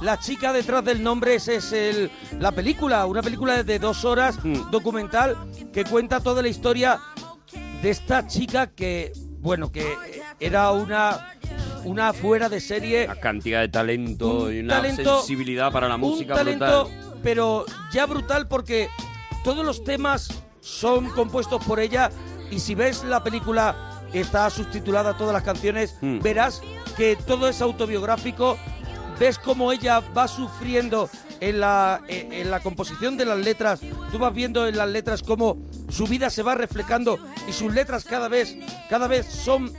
[0.08, 4.42] La chica detrás del nombre, ese es el, la película, una película de dos horas,
[4.42, 4.70] Mm.
[4.70, 5.36] documental,
[5.70, 6.98] que cuenta toda la historia
[7.82, 9.84] de esta chica que, bueno, que
[10.40, 11.34] era una,
[11.84, 13.04] una fuera de serie.
[13.04, 17.20] Una cantidad de talento Un y una talento- sensibilidad para la música un talento, brutal.
[17.22, 18.88] pero ya brutal porque
[19.44, 20.30] todos los temas
[20.62, 22.10] son compuestos por ella
[22.50, 26.20] y si ves la película está subtitulada todas las canciones, Mm.
[26.20, 26.62] verás
[26.96, 28.56] que todo es autobiográfico,
[29.18, 31.08] ves cómo ella va sufriendo
[31.40, 33.80] en la, en en la composición de las letras,
[34.12, 35.56] tú vas viendo en las letras cómo
[35.88, 38.56] su vida se va reflejando y sus letras cada vez,
[38.90, 39.72] cada vez son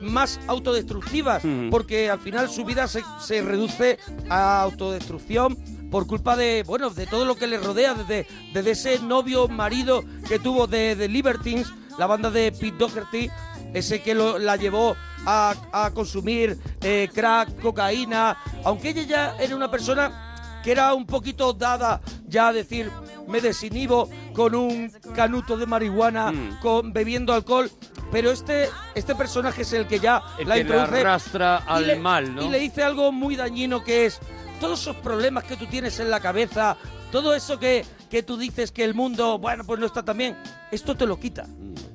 [0.00, 1.70] más autodestructivas Mm.
[1.70, 5.56] porque al final su vida se, se reduce a autodestrucción
[5.90, 10.04] por culpa de bueno de todo lo que le rodea desde, desde ese novio marido
[10.28, 13.30] que tuvo de, de Libertines la banda de Pete Doherty
[13.74, 19.54] ese que lo- la llevó a, a consumir eh, crack cocaína aunque ella ya era
[19.56, 22.90] una persona que era un poquito dada ya a decir
[23.28, 26.60] me desinhibo con un canuto de marihuana Mm.
[26.60, 27.70] con bebiendo alcohol
[28.12, 31.70] pero este este personaje es el que ya El la que la introduce arrastra y
[31.72, 32.42] al le- mal, ¿no?
[32.44, 34.20] Y le dice algo muy dañino que es
[34.60, 36.76] todos esos problemas que tú tienes en la cabeza,
[37.10, 40.36] todo eso que, que tú dices que el mundo, bueno, pues no está tan bien,
[40.70, 41.44] esto te lo quita.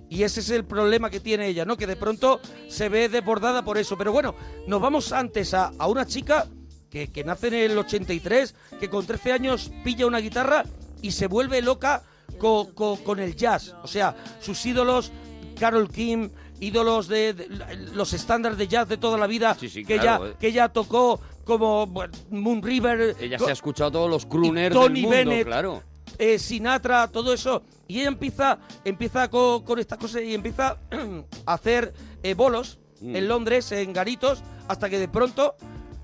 [0.09, 1.77] Y ese es el problema que tiene ella, ¿no?
[1.77, 3.97] Que de pronto se ve desbordada por eso.
[3.97, 4.33] Pero bueno,
[4.67, 6.47] nos vamos antes a, a una chica
[6.89, 10.63] que, que nace en el 83, que con 13 años pilla una guitarra
[11.01, 12.01] y se vuelve loca
[12.39, 13.75] co- co- con el jazz.
[13.83, 15.11] O sea, sus ídolos,
[15.59, 17.47] Carol Kim, ídolos de, de-
[17.93, 20.37] los estándares de jazz de toda la vida, Sí, sí, que, claro, ella, eh.
[20.39, 24.93] que ella tocó como bueno, Moon River, Ella se ha escuchado todos los crooners Tony
[24.95, 25.83] del mundo, Bennett, claro.
[26.19, 27.63] Eh, Sinatra, todo eso.
[27.87, 30.77] Y ella empieza, empieza co- con, estas cosas y empieza
[31.47, 33.15] a hacer eh, bolos Mm.
[33.15, 35.55] en Londres, en garitos, hasta que de pronto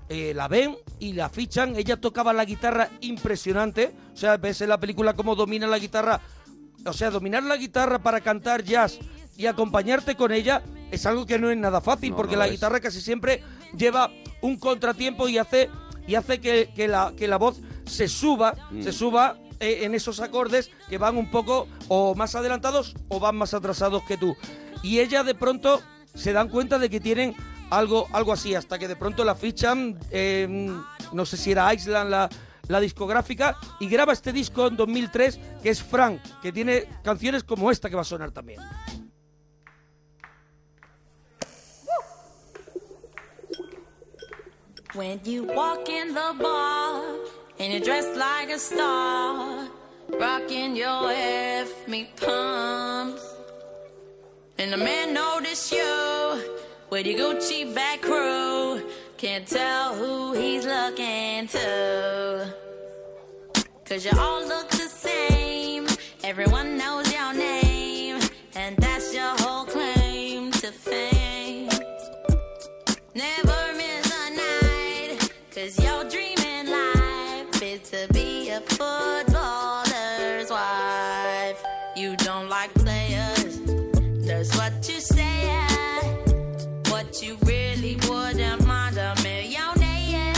[0.08, 1.76] eh, la ven y la fichan.
[1.76, 3.94] Ella tocaba la guitarra impresionante.
[4.14, 6.22] O sea, ves en la película cómo domina la guitarra.
[6.86, 8.98] O sea, dominar la guitarra para cantar jazz
[9.36, 12.46] y acompañarte con ella es algo que no es nada fácil, No, porque no la
[12.46, 12.52] es.
[12.52, 13.42] guitarra casi siempre
[13.76, 15.68] lleva un contratiempo y hace,
[16.06, 18.82] y hace que, que la, que la voz se suba, Mm.
[18.82, 23.36] se suba eh, en esos acordes que van un poco o más adelantados o van
[23.36, 24.36] más atrasados que tú.
[24.82, 25.82] Y ella de pronto
[26.14, 27.34] se dan cuenta de que tienen
[27.70, 30.68] algo, algo así, hasta que de pronto la fichan, eh,
[31.12, 32.10] no sé si era Island
[32.68, 37.70] la, discográfica, y graba este disco en 2003 que es Frank, que tiene canciones como
[37.70, 38.60] esta que va a sonar también.
[47.58, 49.66] And you're dressed like a star,
[50.10, 53.24] rocking your F me pumps,
[54.58, 56.42] and the man notice you
[56.90, 58.82] with your Gucci back crew,
[59.16, 62.54] can't tell who he's looking to.
[63.84, 65.86] Cause you all look the same,
[66.24, 67.05] everyone knows
[78.60, 81.62] footballer's wife.
[81.96, 83.60] You don't like players,
[84.26, 85.48] that's what you say.
[86.90, 90.34] What you really wouldn't mind a millionaire.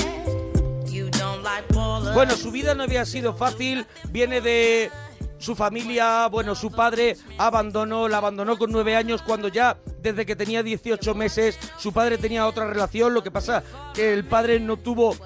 [0.87, 2.15] You don't like ballers.
[2.15, 4.91] Bueno, su vida no había sido fácil, viene de
[5.39, 10.37] su familia, bueno, su padre abandonó, la abandonó con nueve años cuando ya, desde que
[10.37, 13.63] tenía 18 meses, su padre tenía otra relación, lo que pasa
[13.95, 15.17] que el padre no tuvo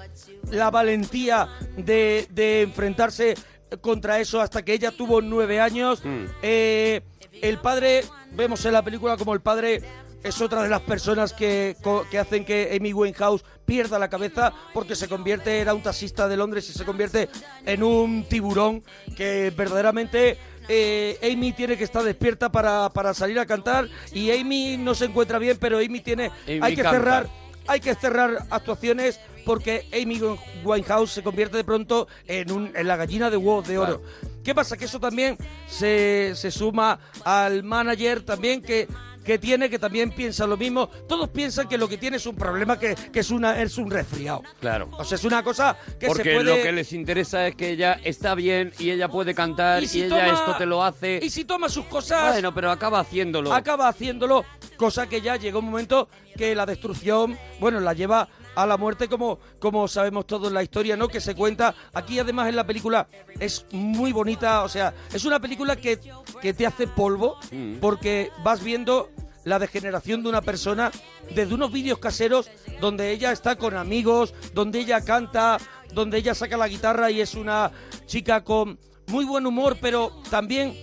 [0.53, 3.35] la valentía de, de enfrentarse
[3.81, 6.01] contra eso hasta que ella tuvo nueve años.
[6.41, 7.01] Eh,
[7.41, 9.81] el padre, vemos en la película como el padre
[10.23, 11.75] es otra de las personas que,
[12.09, 16.37] que hacen que Amy Winehouse pierda la cabeza porque se convierte, era un taxista de
[16.37, 17.29] Londres y se convierte
[17.65, 18.83] en un tiburón
[19.17, 20.37] que verdaderamente
[20.69, 25.05] eh, Amy tiene que estar despierta para, para salir a cantar y Amy no se
[25.05, 26.97] encuentra bien, pero Amy tiene, Amy hay que canta.
[26.97, 30.19] cerrar hay que cerrar actuaciones porque Amy
[30.63, 34.01] Winehouse se convierte de pronto en, un, en la gallina de huevos de oro.
[34.43, 34.77] ¿Qué pasa?
[34.77, 38.87] Que eso también se, se suma al manager también que,
[39.23, 40.89] que tiene, que también piensa lo mismo.
[41.07, 43.89] Todos piensan que lo que tiene es un problema, que, que es, una, es un
[43.89, 44.43] resfriado.
[44.59, 44.89] Claro.
[44.97, 46.57] O sea, es una cosa que Porque se puede...
[46.57, 50.03] lo que les interesa es que ella está bien y ella puede cantar y, si
[50.03, 51.19] ella toma- esto te lo hace.
[51.23, 52.33] Y si toma sus cosas...
[52.33, 53.53] Bueno, pero acaba haciéndolo.
[53.53, 54.43] acaba haciéndolo,
[54.75, 59.07] cosa que ya llega un momento que la destrucción, bueno, la lleva a la muerte
[59.07, 61.07] como, como sabemos todos la historia, ¿no?
[61.07, 61.73] Que se cuenta.
[61.93, 63.07] Aquí además en la película
[63.39, 65.99] es muy bonita, o sea, es una película que,
[66.41, 67.75] que te hace polvo Mm.
[67.79, 69.09] porque vas viendo
[69.43, 70.91] la degeneración de una persona
[71.35, 75.57] desde unos vídeos caseros donde ella está con amigos, donde ella canta,
[75.93, 77.71] donde ella saca la guitarra y es una
[78.05, 80.77] chica con muy buen humor, pero también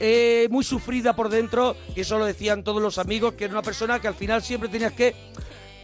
[0.00, 3.62] eh, muy sufrida por dentro, y eso lo decían todos los amigos, que era una
[3.62, 5.14] persona que al final siempre tenías que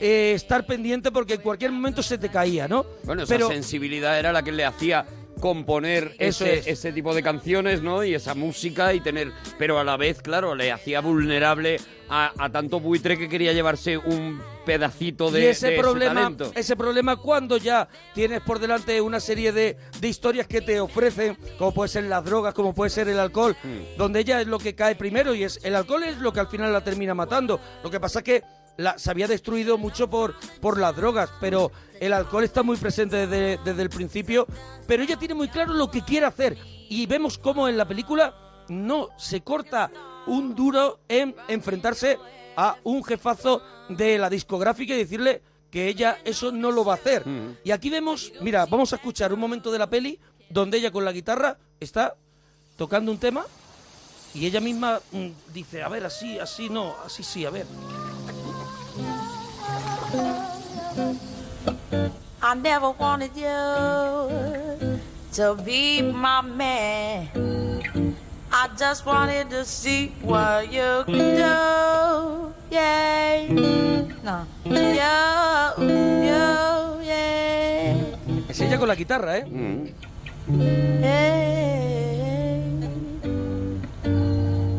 [0.03, 2.85] eh, estar pendiente porque en cualquier momento se te caía, ¿no?
[3.05, 5.07] Bueno, esa pero sensibilidad era la que le hacía
[5.41, 6.67] componer Eso ese, es.
[6.69, 8.05] ese tipo de canciones, ¿no?
[8.05, 9.33] Y esa música y tener...
[9.59, 13.97] Pero a la vez, claro, le hacía vulnerable a, a tanto buitre que quería llevarse
[13.99, 16.53] un pedacito de, y ese de su problema, talento.
[16.55, 21.37] ese problema cuando ya tienes por delante una serie de, de historias que te ofrecen,
[21.59, 23.97] como puede ser las drogas, como puede ser el alcohol, Hmm.
[23.99, 26.47] donde ella es lo que cae primero y es el alcohol es lo que al
[26.49, 27.59] final la termina matando.
[27.83, 28.43] Lo que pasa es que
[28.77, 33.27] la, se había destruido mucho por, por las drogas, pero el alcohol está muy presente
[33.27, 34.47] desde, desde el principio,
[34.87, 36.57] pero ella tiene muy claro lo que quiere hacer
[36.89, 38.35] y vemos cómo en la película
[38.69, 39.91] no se corta
[40.27, 42.19] un duro en enfrentarse
[42.57, 46.97] a un jefazo de la discográfica y decirle que ella eso no lo va a
[46.97, 47.25] hacer.
[47.65, 50.19] Y aquí vemos, mira, vamos a escuchar un momento de la peli
[50.51, 52.15] donde ella con la guitarra está
[52.77, 53.47] tocando un tema
[54.35, 57.67] y ella misma mm, dice, a ver, así, así no, así sí, a ver.
[62.43, 63.49] I never wanted you
[65.33, 67.29] to be my man.
[68.53, 72.53] I just wanted to see what you could do.
[72.71, 73.47] Yeah.
[74.23, 74.45] No.
[74.69, 77.97] Yo, yo, yeah.
[78.51, 79.47] Es ella con la guitarra, ¿eh?
[81.01, 81.73] Hey.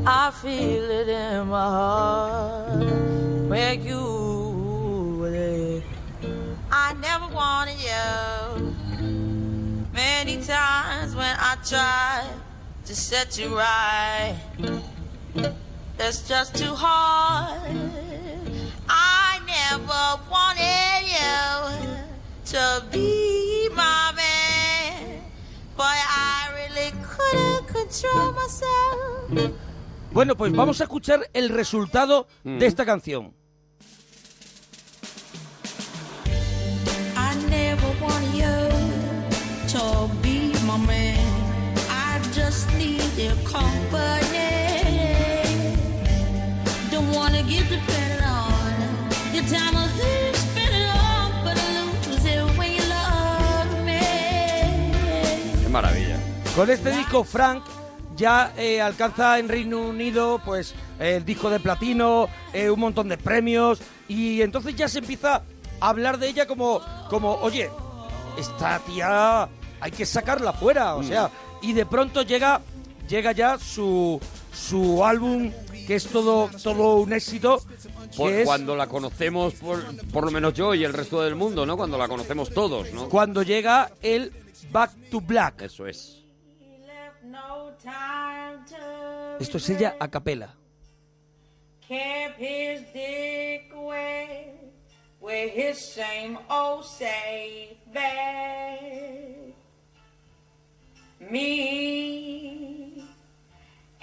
[0.06, 2.84] I feel it in my heart
[3.50, 4.13] when you
[7.34, 8.74] wanted you.
[9.94, 12.30] Many times when I tried
[12.86, 14.36] to set you right,
[16.00, 17.62] it's just too hard.
[18.90, 25.22] I never wanted you to be my man,
[25.76, 29.54] but I really couldn't control myself.
[30.12, 33.34] Bueno, pues vamos a escuchar el resultado de esta canción.
[43.24, 44.50] Need your company.
[46.92, 52.26] Don't wanna get dependent on your time of who spend it on, but I lose
[52.26, 55.64] it when you love me.
[55.64, 56.18] Qué maravilla.
[56.56, 57.64] Con este disco, Frank
[58.16, 63.18] ya eh, alcanza en Reino Unido pues el disco de platino, eh, un montón de
[63.18, 65.42] premios y entonces ya se empieza
[65.80, 67.72] a hablar de ella como, como oye,
[68.38, 69.48] esta tía
[69.82, 71.08] hay que sacarla fuera, o Mm.
[71.08, 71.30] sea,
[71.62, 72.62] y de pronto llega,
[73.08, 74.20] llega ya su,
[74.54, 75.52] su álbum
[75.88, 77.62] que es todo, todo un éxito.
[78.16, 79.82] Por- que es Cuando la conocemos, por,
[80.12, 81.76] por lo menos yo y el resto del mundo, ¿no?
[81.78, 83.10] Cuando la conocemos todos, ¿no?
[83.10, 84.32] cuando llega el
[84.72, 85.64] Back to Black.
[85.64, 86.20] Eso es.
[89.40, 90.56] Esto es ella a capela.
[91.88, 94.54] kept his dick away
[95.20, 99.54] with his same old safe bag.
[101.20, 102.83] Me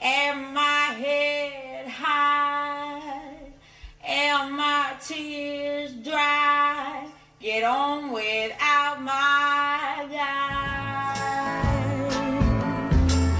[0.02, 3.00] and my head high
[4.06, 7.06] and my tears dry.
[7.40, 9.80] Get on without my.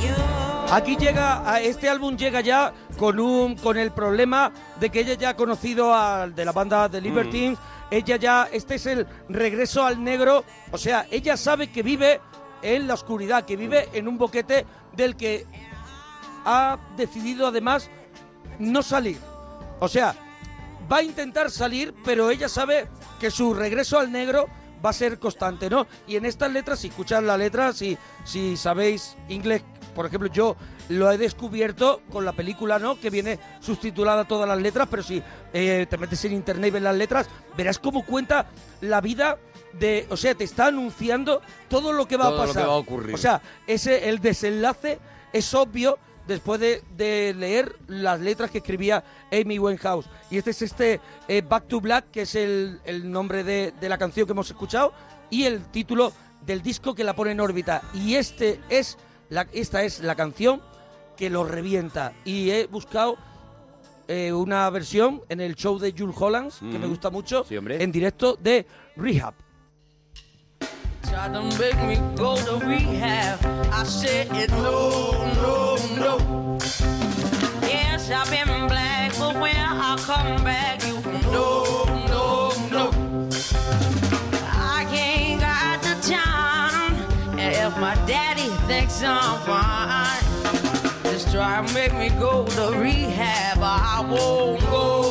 [0.00, 5.00] You're Aquí llega, a este álbum llega ya con un con el problema de que
[5.00, 7.58] ella ya ha conocido al de la banda de Libertines,
[7.90, 12.20] ella ya, este es el regreso al negro, o sea, ella sabe que vive
[12.62, 15.44] en la oscuridad, que vive en un boquete del que
[16.45, 17.91] ha decidido además
[18.59, 19.18] no salir.
[19.80, 20.14] O sea,
[20.91, 22.88] va a intentar salir, pero ella sabe
[23.18, 24.47] que su regreso al negro
[24.84, 25.86] va a ser constante, ¿no?
[26.07, 29.62] Y en estas letras, si escuchan la letra, si, si sabéis inglés,
[29.95, 30.57] por ejemplo, yo
[30.88, 32.99] lo he descubierto con la película, ¿no?
[32.99, 35.22] Que viene subtitulada todas las letras, pero si
[35.53, 38.47] eh, te metes en internet y ves las letras, verás cómo cuenta
[38.80, 39.38] la vida
[39.74, 40.07] de...
[40.11, 42.68] O sea, te está anunciando todo lo que va Todo a lo que pasar.
[42.68, 43.14] va a ocurrir.
[43.14, 44.99] O sea, ese, el desenlace
[45.32, 45.99] es obvio
[46.35, 50.07] después de, de leer las letras que escribía Amy Winehouse.
[50.31, 53.89] Y este es este eh, Back to Black, que es el, el nombre de, de
[53.89, 54.93] la canción que hemos escuchado,
[55.28, 56.12] y el título
[56.47, 57.83] del disco que la pone en órbita.
[57.93, 58.97] Y este es
[59.28, 60.62] la, esta es la canción
[61.16, 62.12] que lo revienta.
[62.24, 63.16] Y he buscado
[64.09, 67.83] eh, una versión en el show de Jules Hollands, que me gusta mucho, Sí, hombre.
[67.83, 68.66] en directo de
[68.97, 69.35] Rehab.
[71.03, 73.39] Tried to make me go to rehab.
[73.72, 75.12] I said no,
[75.43, 75.69] no,
[76.01, 76.59] no.
[77.62, 80.94] Yes, I've been black, but when I come back, you
[81.30, 83.28] no, no, no.
[84.42, 86.94] I ain't got the time.
[87.38, 90.24] And if my daddy thinks I'm fine,
[91.05, 93.59] just try and make me go to rehab.
[93.61, 95.09] I won't go,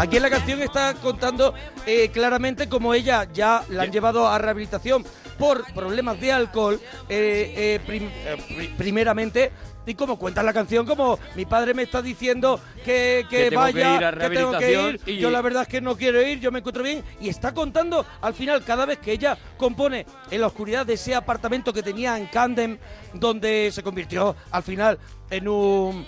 [0.00, 1.52] Aquí en la canción está contando
[1.84, 5.04] eh, claramente cómo ella ya la han llevado a rehabilitación
[5.38, 8.08] por problemas de alcohol, eh, eh, prim-
[8.56, 9.52] pri- primeramente.
[9.86, 13.26] Y como cuenta la canción, como mi padre me está diciendo que,
[13.56, 13.98] vaya,
[14.28, 16.60] que tengo que ir, y- yo la verdad es que no quiero ir, yo me
[16.60, 17.02] encuentro bien.
[17.20, 21.14] Y está contando al final, cada vez que ella compone en la oscuridad de ese
[21.14, 22.78] apartamento que tenía en Camden,
[23.12, 24.98] donde se convirtió al final
[25.30, 26.06] en un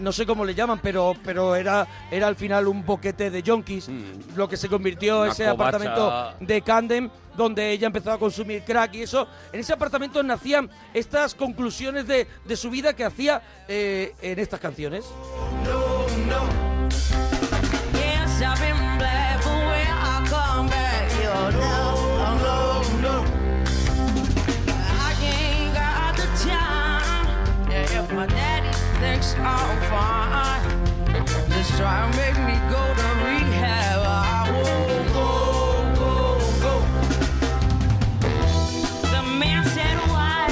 [0.00, 3.88] no sé cómo le llaman, pero pero era era al final un boquete de yonkis,
[4.34, 5.22] lo que se convirtió Mm.
[5.22, 5.52] Una ese covacha.
[5.68, 9.28] apartamento de Camden donde ella empezó a consumir crack y eso.
[9.52, 14.58] En ese apartamento nacían estas conclusiones de, de su vida que hacía eh, en estas
[14.60, 15.04] canciones.
[17.92, 21.94] Yes, I've been black, but when I come back, you no,
[22.42, 23.24] no, no.
[24.68, 27.70] I ain't got the time.
[27.70, 28.55] Yeah, if my daddy
[29.16, 30.36] I'm fine.
[32.16, 33.86] Make me go to rehab.
[39.10, 40.48] The man said, Why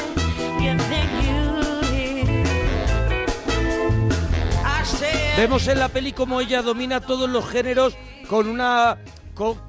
[0.60, 0.74] you
[5.36, 7.94] Vemos en la peli como ella domina todos los géneros
[8.28, 8.96] con una.
[9.34, 9.60] Con,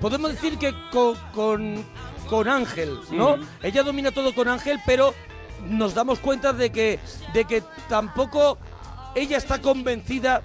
[0.00, 1.84] podemos decir que con,
[2.28, 3.36] con, Ángel, ¿no?
[3.62, 5.14] Ella domina todo con Ángel, pero
[5.68, 6.98] nos damos cuenta de que,
[7.34, 8.58] de que tampoco
[9.14, 10.42] ella está convencida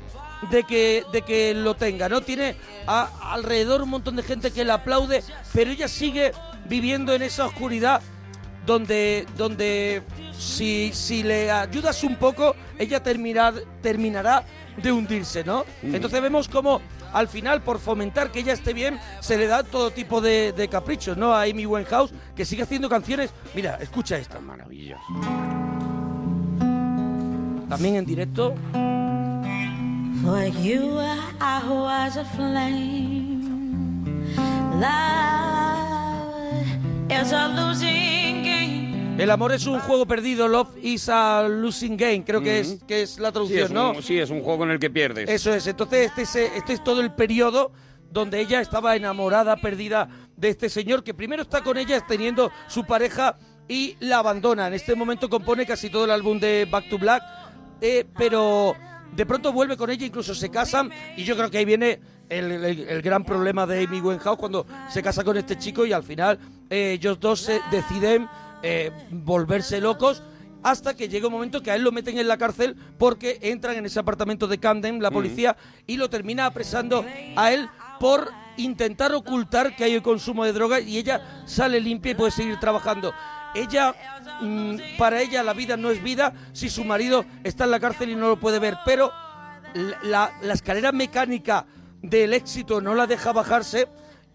[0.52, 2.22] de que, de que lo tenga, ¿no?
[2.22, 2.56] Tiene
[2.86, 6.32] a- alrededor un montón de gente que la aplaude, pero ella sigue
[6.70, 8.02] viviendo en esa oscuridad
[8.66, 10.04] donde, donde
[10.38, 14.44] si, si le ayudas un poco, ella terminar, terminará
[14.76, 15.66] de hundirse, ¿no?
[15.82, 16.82] Entonces vemos como
[17.14, 20.68] al final, por fomentar que ella esté bien, se le da todo tipo de, de
[20.68, 21.34] caprichos, ¿no?
[21.34, 23.32] A Amy Winehouse, que sigue haciendo canciones.
[23.54, 24.40] Mira, escucha esta.
[24.40, 25.04] Maravilloso.
[27.70, 28.56] También en directo.
[30.24, 31.00] For you,
[31.40, 33.38] I was a flame.
[34.80, 36.08] Love
[37.10, 38.27] is a losing game.
[39.18, 43.02] El amor es un juego perdido, Love is a losing game, creo que, es, que
[43.02, 44.02] es la Sí traducción, ¿no?
[44.02, 45.30] sí, es un juego en el que pierdes.
[45.30, 47.72] Eso es, entonces este es, este es todo el periodo
[48.12, 52.86] donde ella estaba enamorada, perdida de este señor que primero está con ella teniendo su
[52.86, 53.38] pareja
[53.68, 54.68] y la abandona.
[54.68, 57.24] En este momento compone casi todo el álbum de Back to Black,
[57.82, 58.76] eh, pero
[59.14, 62.00] de pronto vuelve con ella, incluso se casan y yo creo que ahí viene
[62.30, 65.92] el, el- el gran problema de Amy Winehouse cuando se casa con este chico y
[65.94, 66.38] al final
[66.70, 68.28] eh, ellos dos se deciden
[68.64, 70.24] eh, volverse locos
[70.64, 73.78] hasta que llega un momento que a él lo meten en la cárcel porque entran
[73.78, 75.56] en ese apartamento de Camden, la policía,
[75.86, 77.06] y lo termina apresando
[77.36, 82.12] a él por intentar ocultar que hay el consumo de drogas y ella sale limpia
[82.12, 83.14] y puede seguir trabajando.
[83.56, 83.94] Ella,
[84.42, 88.10] mm, para ella la vida no es vida si su marido está en la cárcel
[88.10, 89.12] y no lo puede ver, pero
[90.04, 91.66] la escalera mecánica
[92.02, 93.88] del éxito no la deja bajarse,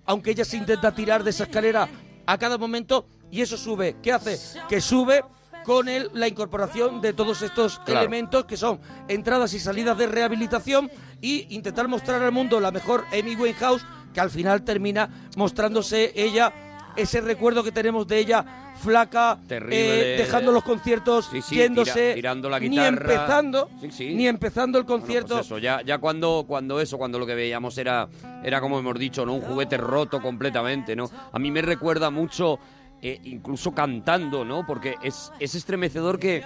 [0.06, 1.88] aunque ella se intenta tirar de esa escalera
[2.26, 3.96] a cada momento y eso sube.
[4.00, 4.38] ¿Qué hace?
[4.68, 5.24] Que sube
[5.64, 8.00] con el- la incorporación de todos estos Claro.
[8.00, 8.78] elementos que son
[9.08, 14.20] entradas y salidas de rehabilitación y intentar mostrar al mundo la mejor Amy Winehouse que
[14.20, 16.52] al final termina mostrándose ella
[16.96, 18.44] ese recuerdo que tenemos de ella
[18.82, 23.70] flaca, Terrible eh, de- dejando los conciertos, Sí, sí, yéndose, tira- tirando la ni empezando,
[23.80, 24.14] Sí, sí.
[24.14, 25.34] ni empezando el Bueno, concierto.
[25.36, 28.08] pues eso, ya, ya cuando, cuando eso, cuando lo que veíamos era,
[28.42, 29.34] era como hemos dicho, ¿no?
[29.34, 31.08] Un juguete roto completamente, ¿no?
[31.32, 32.58] A mí me recuerda mucho,
[33.02, 34.64] eh, incluso cantando, ¿no?
[34.64, 36.44] Porque es, es estremecedor que,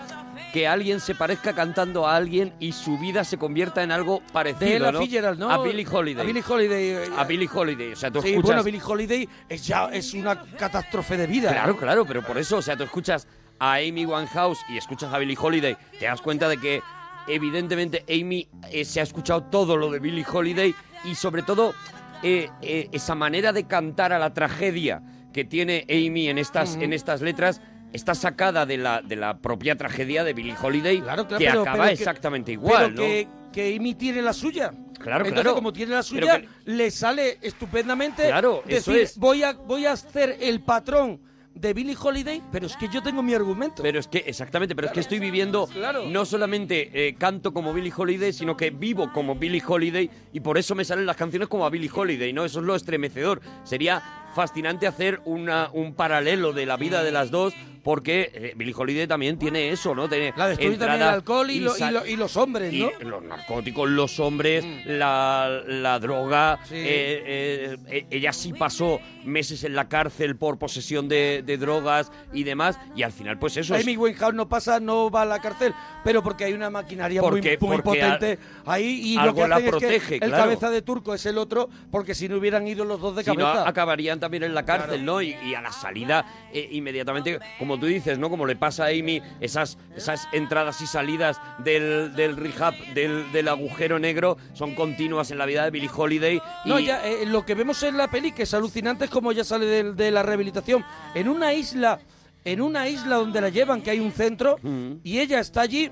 [0.52, 4.90] que alguien se parezca cantando a alguien y su vida se convierta en algo parecido,
[4.90, 5.00] ¿no?
[5.00, 5.50] Fitzgerald, ¿no?
[5.50, 6.24] A Billie Holiday.
[6.24, 6.88] A Billie Holiday.
[6.88, 7.92] eh, A Billie Holiday.
[7.92, 8.46] O sea, tú sí, escuchas...
[8.46, 11.50] bueno, Billie Holiday es ya es una catástrofe de vida.
[11.50, 13.28] Claro, claro, pero por eso, o sea, tú escuchas
[13.58, 16.82] a Amy Winehouse y escuchas a Billie Holiday, te das cuenta de que
[17.26, 21.74] evidentemente Amy eh, se ha escuchado todo lo de Billie Holiday y sobre todo
[22.22, 25.02] eh, eh, esa manera de cantar a la tragedia
[25.36, 27.60] que tiene Amy en estas, en estas letras
[27.92, 31.60] está sacada de la, de la propia tragedia de Billie Holiday Claro, claro, que pero-
[31.60, 33.02] acaba pero que- exactamente igual, pero ¿no?
[33.02, 34.72] que, que Amy tiene la suya.
[34.98, 35.54] Claro, Entonces, claro.
[35.54, 39.18] como tiene la suya, que- le sale estupendamente Claro, eso decir, es.
[39.18, 41.20] voy a, voy a hacer el patrón
[41.54, 43.82] de Billie Holiday, pero es que yo tengo mi argumento.
[43.82, 46.04] Pero es que, exactamente, pero es que estoy viviendo Claro.
[46.06, 50.58] no solamente eh, canto como Billie Holiday, sino que vivo como Billie Holiday y por
[50.58, 52.44] eso me salen las canciones como a Billie Holiday, ¿no?
[52.44, 53.40] Eso es lo estremecedor.
[53.64, 54.02] Sería
[54.36, 57.54] fascinante hacer una, un paralelo de la vida de las dos
[57.86, 60.08] porque eh, Billie Holiday también tiene eso, ¿no?
[60.08, 62.90] Tiene la destruye también el alcohol y, lo- y lo- y los hombres, ¿no?
[62.98, 66.58] los narcóticos, los hombres, la, la droga.
[66.64, 66.74] Sí.
[66.74, 72.10] eh, eh, eh, ella sí pasó meses en la cárcel por posesión de, de drogas
[72.32, 72.76] y demás.
[72.96, 73.76] Y al final, pues eso.
[73.76, 75.72] es- Amy Winehouse no pasa, no va a la cárcel,
[76.02, 79.48] pero porque hay una maquinaria Porque- muy, muy porque potente ahí y lo algo que
[79.48, 80.42] la hacen es protege, que el claro.
[80.44, 83.30] cabeza de turco es el otro, porque si no hubieran ido los dos de si
[83.30, 83.68] no, cabeza.
[83.68, 85.02] acabarían también en la cárcel, Claro.
[85.04, 85.22] ¿no?
[85.22, 86.26] Y, y a la salida,
[86.72, 88.28] inmediatamente, como tú dices, ¿no?
[88.30, 93.48] Como le pasa a Amy, esas, esas entradas y salidas del, del rehab, del, del
[93.48, 96.40] agujero negro, son continuas en la vida de Billie Holiday.
[96.64, 99.32] Y, No, ya, eh, lo que vemos en la peli, que es alucinante, es como
[99.32, 100.84] ya sale de, de la rehabilitación.
[101.14, 101.98] En una isla,
[102.44, 105.00] en una isla donde la llevan, que hay un centro, Mm.
[105.02, 105.90] y ella está allí,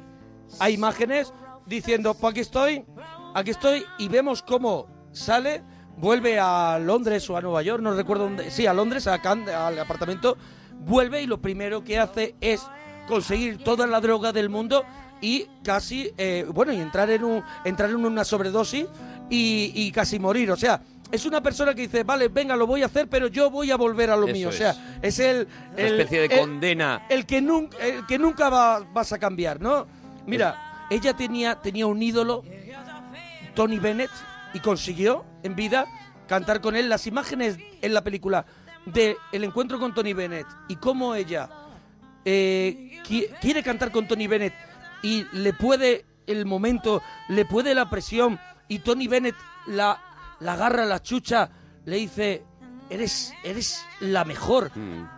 [0.61, 1.32] hay imágenes
[1.66, 2.85] diciendo, pues aquí estoy,
[3.35, 5.62] aquí estoy, y vemos cómo sale,
[5.97, 9.49] vuelve a Londres o a Nueva York, no recuerdo dónde, sí, a Londres, a Can-
[9.49, 10.37] al apartamento,
[10.85, 12.62] vuelve y lo primero que hace es
[13.09, 14.85] conseguir toda la droga del mundo
[15.20, 18.87] y casi, eh, bueno, y entrar en, un, entrar en una sobredosis
[19.30, 20.51] y, y casi morir.
[20.51, 20.80] O sea,
[21.11, 23.76] es una persona que dice, vale, venga, lo voy a hacer, pero yo voy a
[23.76, 24.49] volver a lo Eso mío.
[24.51, 24.55] es.
[24.55, 25.49] O sea, es el...
[25.72, 27.07] una el- especie de el- condena.
[27.09, 29.87] el que nunca, el que nunca va- vas a cambiar, ¿no?
[30.26, 32.43] Mira, ella tenía, tenía un ídolo,
[33.55, 34.11] Tony Bennett,
[34.53, 35.87] y consiguió en vida
[36.26, 38.45] cantar con él las imágenes en la película
[38.87, 41.49] de el encuentro con Tony Bennett y cómo ella
[42.24, 44.55] eh, qui- quiere cantar con Tony Bennett
[45.03, 49.35] y le puede el momento, le puede la presión y Tony Bennett
[49.66, 50.01] la,
[50.41, 51.51] la agarra la chucha,
[51.85, 52.45] le dice,
[52.89, 54.70] eres, eres la mejor,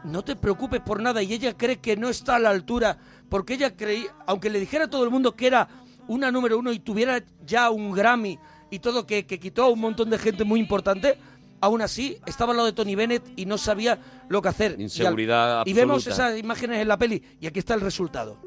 [0.05, 2.99] no te preocupes por nada y ella cree que no está a la altura
[3.29, 5.69] porque ella creía, aunque le dijera a todo el mundo que era
[6.09, 8.39] una número uno y tuviera ya un Grammy
[8.71, 11.19] y todo, que, que quitó a un montón de gente muy importante,
[11.61, 13.99] aún así estaba al lado de Tony Bennett y no sabía
[14.29, 14.73] lo que hacer.
[14.73, 16.29] Y al- Inseguridad y vemos absoluta.
[16.31, 18.39] esas imágenes en la peli y aquí está el resultado.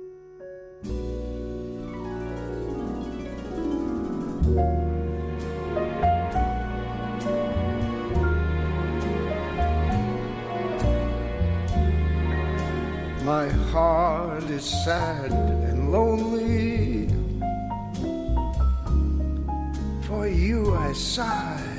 [13.26, 17.08] My heart is sad and lonely.
[20.08, 21.79] For you I sigh,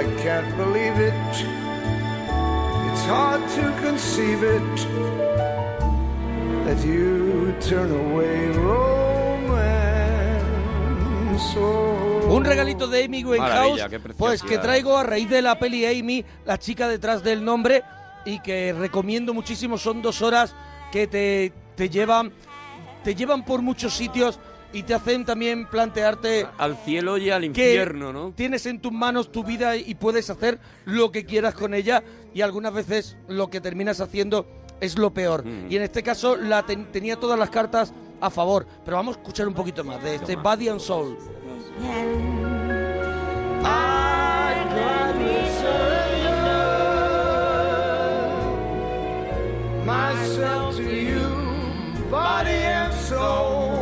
[0.00, 1.12] I can't believe it.
[2.88, 4.76] It's hard to conceive it
[6.64, 9.60] that you turn away romance.
[11.54, 12.28] Oh.
[12.30, 13.82] Un regalito de Amy Winehouse,
[14.16, 17.82] pues que traigo a raíz de la peli Amy, la chica detrás del nombre,
[18.24, 19.76] y que recomiendo muchísimo.
[19.76, 20.54] Son dos horas
[20.90, 22.32] que te, te llevan,
[23.04, 24.40] te llevan por muchos sitios
[24.72, 28.32] y te hacen también plantearte Al cielo y al que infierno, ¿no?
[28.36, 32.02] tienes en tus manos tu vida y puedes hacer lo que quieras con ella
[32.32, 34.46] y algunas veces lo que terminas haciendo
[34.80, 35.44] es lo peor.
[35.44, 35.70] Mm.
[35.70, 38.66] Y en este caso la ten- tenía todas las cartas a favor.
[38.84, 41.18] Pero vamos a escuchar un poquito más de este Body and Soul.
[49.84, 53.79] Myself to you, body and soul.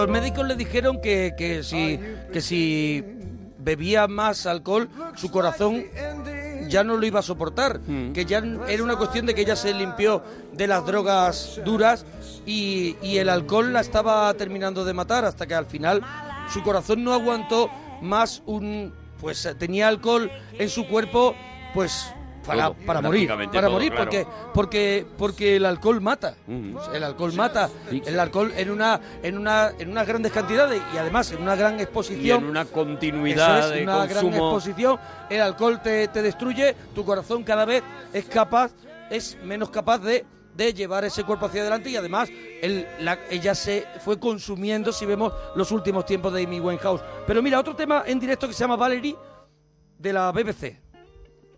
[0.00, 2.00] Los médicos le dijeron que, que si,
[2.32, 3.04] que si
[3.58, 5.84] bebía más alcohol, su corazón
[6.70, 7.80] ya no lo iba a soportar,
[8.14, 10.22] que ya era una cuestión de que ella se limpió
[10.54, 12.06] de las drogas duras
[12.46, 16.00] y, y el alcohol la estaba terminando de matar hasta que al final
[16.48, 17.68] su corazón no aguantó
[18.00, 21.34] más un pues tenía alcohol en su cuerpo
[21.74, 22.14] pues
[22.46, 24.04] para, Todo, para morir para todo, morir claro.
[24.10, 26.76] porque porque porque el alcohol mata Mm.
[26.94, 31.30] el alcohol mata el alcohol en una en una en unas grandes cantidades y además
[31.32, 34.98] en una gran Y exposición en una eso continuidad es, de una gran exposición.
[35.28, 37.82] El alcohol te, te destruye, tu corazón cada vez
[38.12, 38.72] es capaz,
[39.10, 40.24] es menos capaz de,
[40.56, 42.28] de llevar ese cuerpo hacia adelante y además
[42.62, 47.00] el- la- ella se fue consumiendo, si vemos los últimos tiempos de Amy Winehouse.
[47.26, 49.14] Pero mira, otro tema en directo que se llama Valerie
[49.98, 50.80] de la BBC.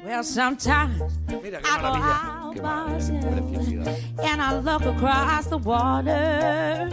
[0.04, 2.14] Well, sometimes Mira qué I go maravilla.
[2.42, 4.24] out Qué by maravilla, qué myself preciosidad.
[4.24, 6.90] and I look across the water.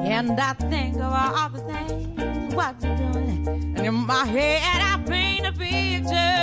[0.00, 3.46] And I think of all the things what you're doing.
[3.76, 6.36] And in my head I paint a picture.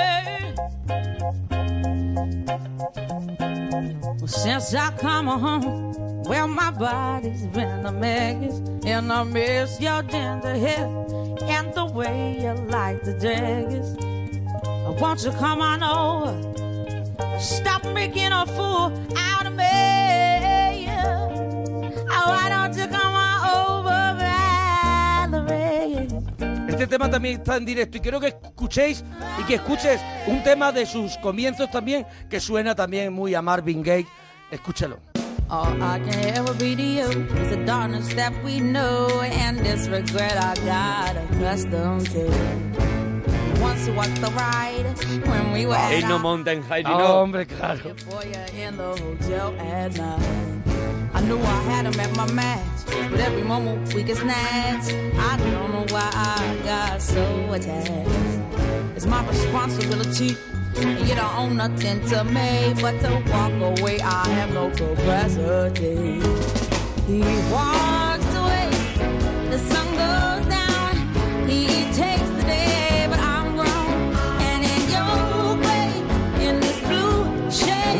[4.19, 5.93] Well, since I come home,
[6.23, 8.61] well, my body's been a mess.
[8.85, 10.85] And I miss your gentle hair
[11.43, 13.95] and the way you like the dress.
[15.01, 17.39] Won't you come on over?
[17.39, 20.87] Stop making a fool out of me.
[22.09, 23.02] Oh, why don't you come
[26.73, 29.03] Este tema también está en directo y quiero que escuchéis
[29.39, 33.83] y que escuches un tema de sus comienzos también que suena también muy a Marvin
[33.83, 34.07] Gaye.
[34.49, 34.97] Escúchalo.
[44.83, 47.07] Ain't at no our- mountain high Ah, enough.
[47.09, 47.93] hombre, claro.
[48.09, 50.19] for you in the hotel at night.
[51.13, 52.79] I knew I had him at my match,
[53.11, 54.91] but every moment we get snatched.
[55.29, 58.09] I don't know why I got so attached.
[58.95, 60.37] It's my responsibility
[60.75, 63.99] And you don't own nothing to me but to walk away.
[64.01, 66.19] I have no capacity.
[67.05, 67.19] He
[67.53, 68.69] walks away,
[69.51, 69.87] the sun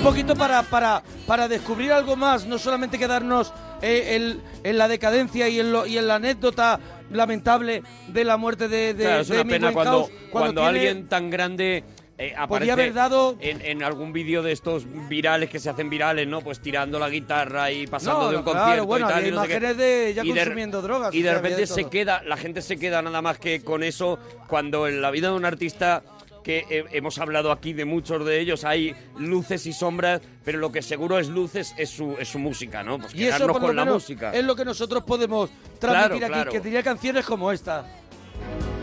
[0.04, 5.48] poquito para, para, para descubrir algo más, no solamente quedarnos eh, el- en la decadencia
[5.50, 6.80] y en, lo- y en la anécdota
[7.12, 10.68] lamentable de la muerte de, de, Claro, es de una Amy pena cuando, cuando, tiene-
[10.80, 11.84] alguien tan grande
[12.18, 16.28] eh, aparece haber dado- en, en algún vídeo de estos virales que se hacen virales,
[16.28, 16.42] ¿no?
[16.42, 19.28] Pues tirando la guitarra y pasando No, de un claro, concierto bueno, y tal.
[19.28, 19.74] y no sé qué.
[19.74, 23.02] de ya Y consumiendo drogas, Y de repente de se queda, la gente se queda
[23.02, 26.04] nada más que con eso cuando en la vida de un artista
[26.44, 30.72] que eh, hemos hablado aquí de muchos de ellos, hay luces y sombras, pero lo
[30.72, 33.00] que seguro es luces es su, es su música, ¿no?
[33.00, 34.32] Pues Y eso quedarnos por lo con la menos música.
[34.34, 36.52] es lo que nosotros podemos transmitir Claro, aquí, claro.
[36.52, 37.86] que tenía canciones como esta.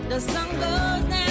[0.09, 1.30] The sun goes down,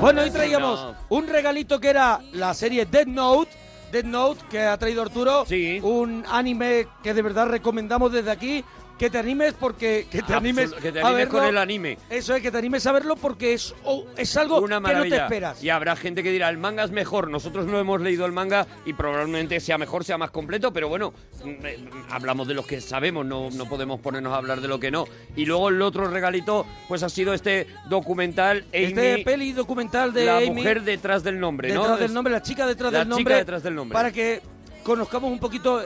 [0.00, 3.50] Bueno, hoy traíamos un regalito que era la serie Dead Note.
[3.90, 5.44] Dead Note, que ha traído Arturo.
[5.82, 8.64] Un anime que de verdad recomendamos desde aquí.
[8.98, 10.06] Que te animes porque...
[10.10, 11.38] Que te Absol- animes, que te a animes verlo.
[11.38, 11.98] con el anime.
[12.10, 15.02] Eso es, que te animes a verlo porque es, oh, es algo Una que no
[15.02, 15.62] te esperas.
[15.62, 17.30] Y habrá gente que dirá, el manga es mejor.
[17.30, 21.12] Nosotros no hemos leído el manga y probablemente sea mejor, sea más completo, pero bueno,
[21.44, 21.78] mm, eh,
[22.10, 25.04] hablamos de los que sabemos, no, no podemos ponernos a hablar de lo que no.
[25.36, 30.24] Y luego el otro regalito, pues ha sido este documental, Amy, Este peli documental de
[30.24, 31.82] la Amy, mujer detrás del nombre, ¿no?
[31.82, 33.34] detrás del nombre, la chica detrás la del chica nombre.
[33.36, 33.94] detrás del nombre.
[33.94, 34.42] Para que
[34.82, 35.84] conozcamos un poquito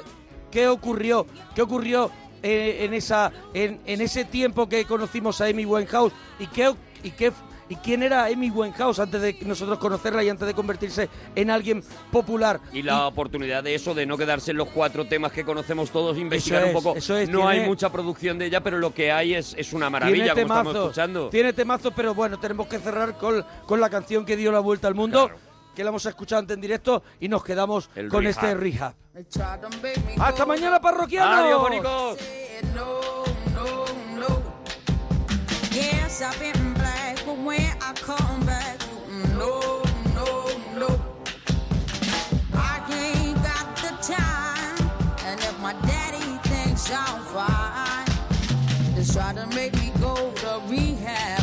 [0.51, 2.11] qué ocurrió, qué ocurrió
[2.43, 6.73] eh, en esa, en, en ese tiempo que conocimos a Amy Winehouse y qué
[7.03, 7.33] y qué
[7.69, 11.83] y quién era Amy Winehouse antes de nosotros conocerla y antes de convertirse en alguien
[12.11, 12.61] popular.
[12.71, 16.19] Y la oportunidad de eso, de no quedarse en los cuatro temas que conocemos todos,
[16.19, 16.99] investigar es, un poco.
[16.99, 19.73] eso es, no hay tiene- mucha producción de ella, pero lo que hay es, es
[19.73, 21.29] una Tiene maravilla, como estamos temazos, escuchando.
[21.31, 24.89] tiene temazos, pero bueno, tenemos que cerrar con, con la canción que dio la vuelta
[24.89, 25.31] al mundo,
[25.75, 28.31] que la hemos escuchado antes en directo y nos quedamos El con rehab.
[28.31, 28.95] este rehab.
[30.21, 31.41] ¡Hasta mañana, parroquianos!
[31.41, 32.19] Adiós, bonicos.
[46.95, 51.42] I'm fine, they try to make me go to rehab.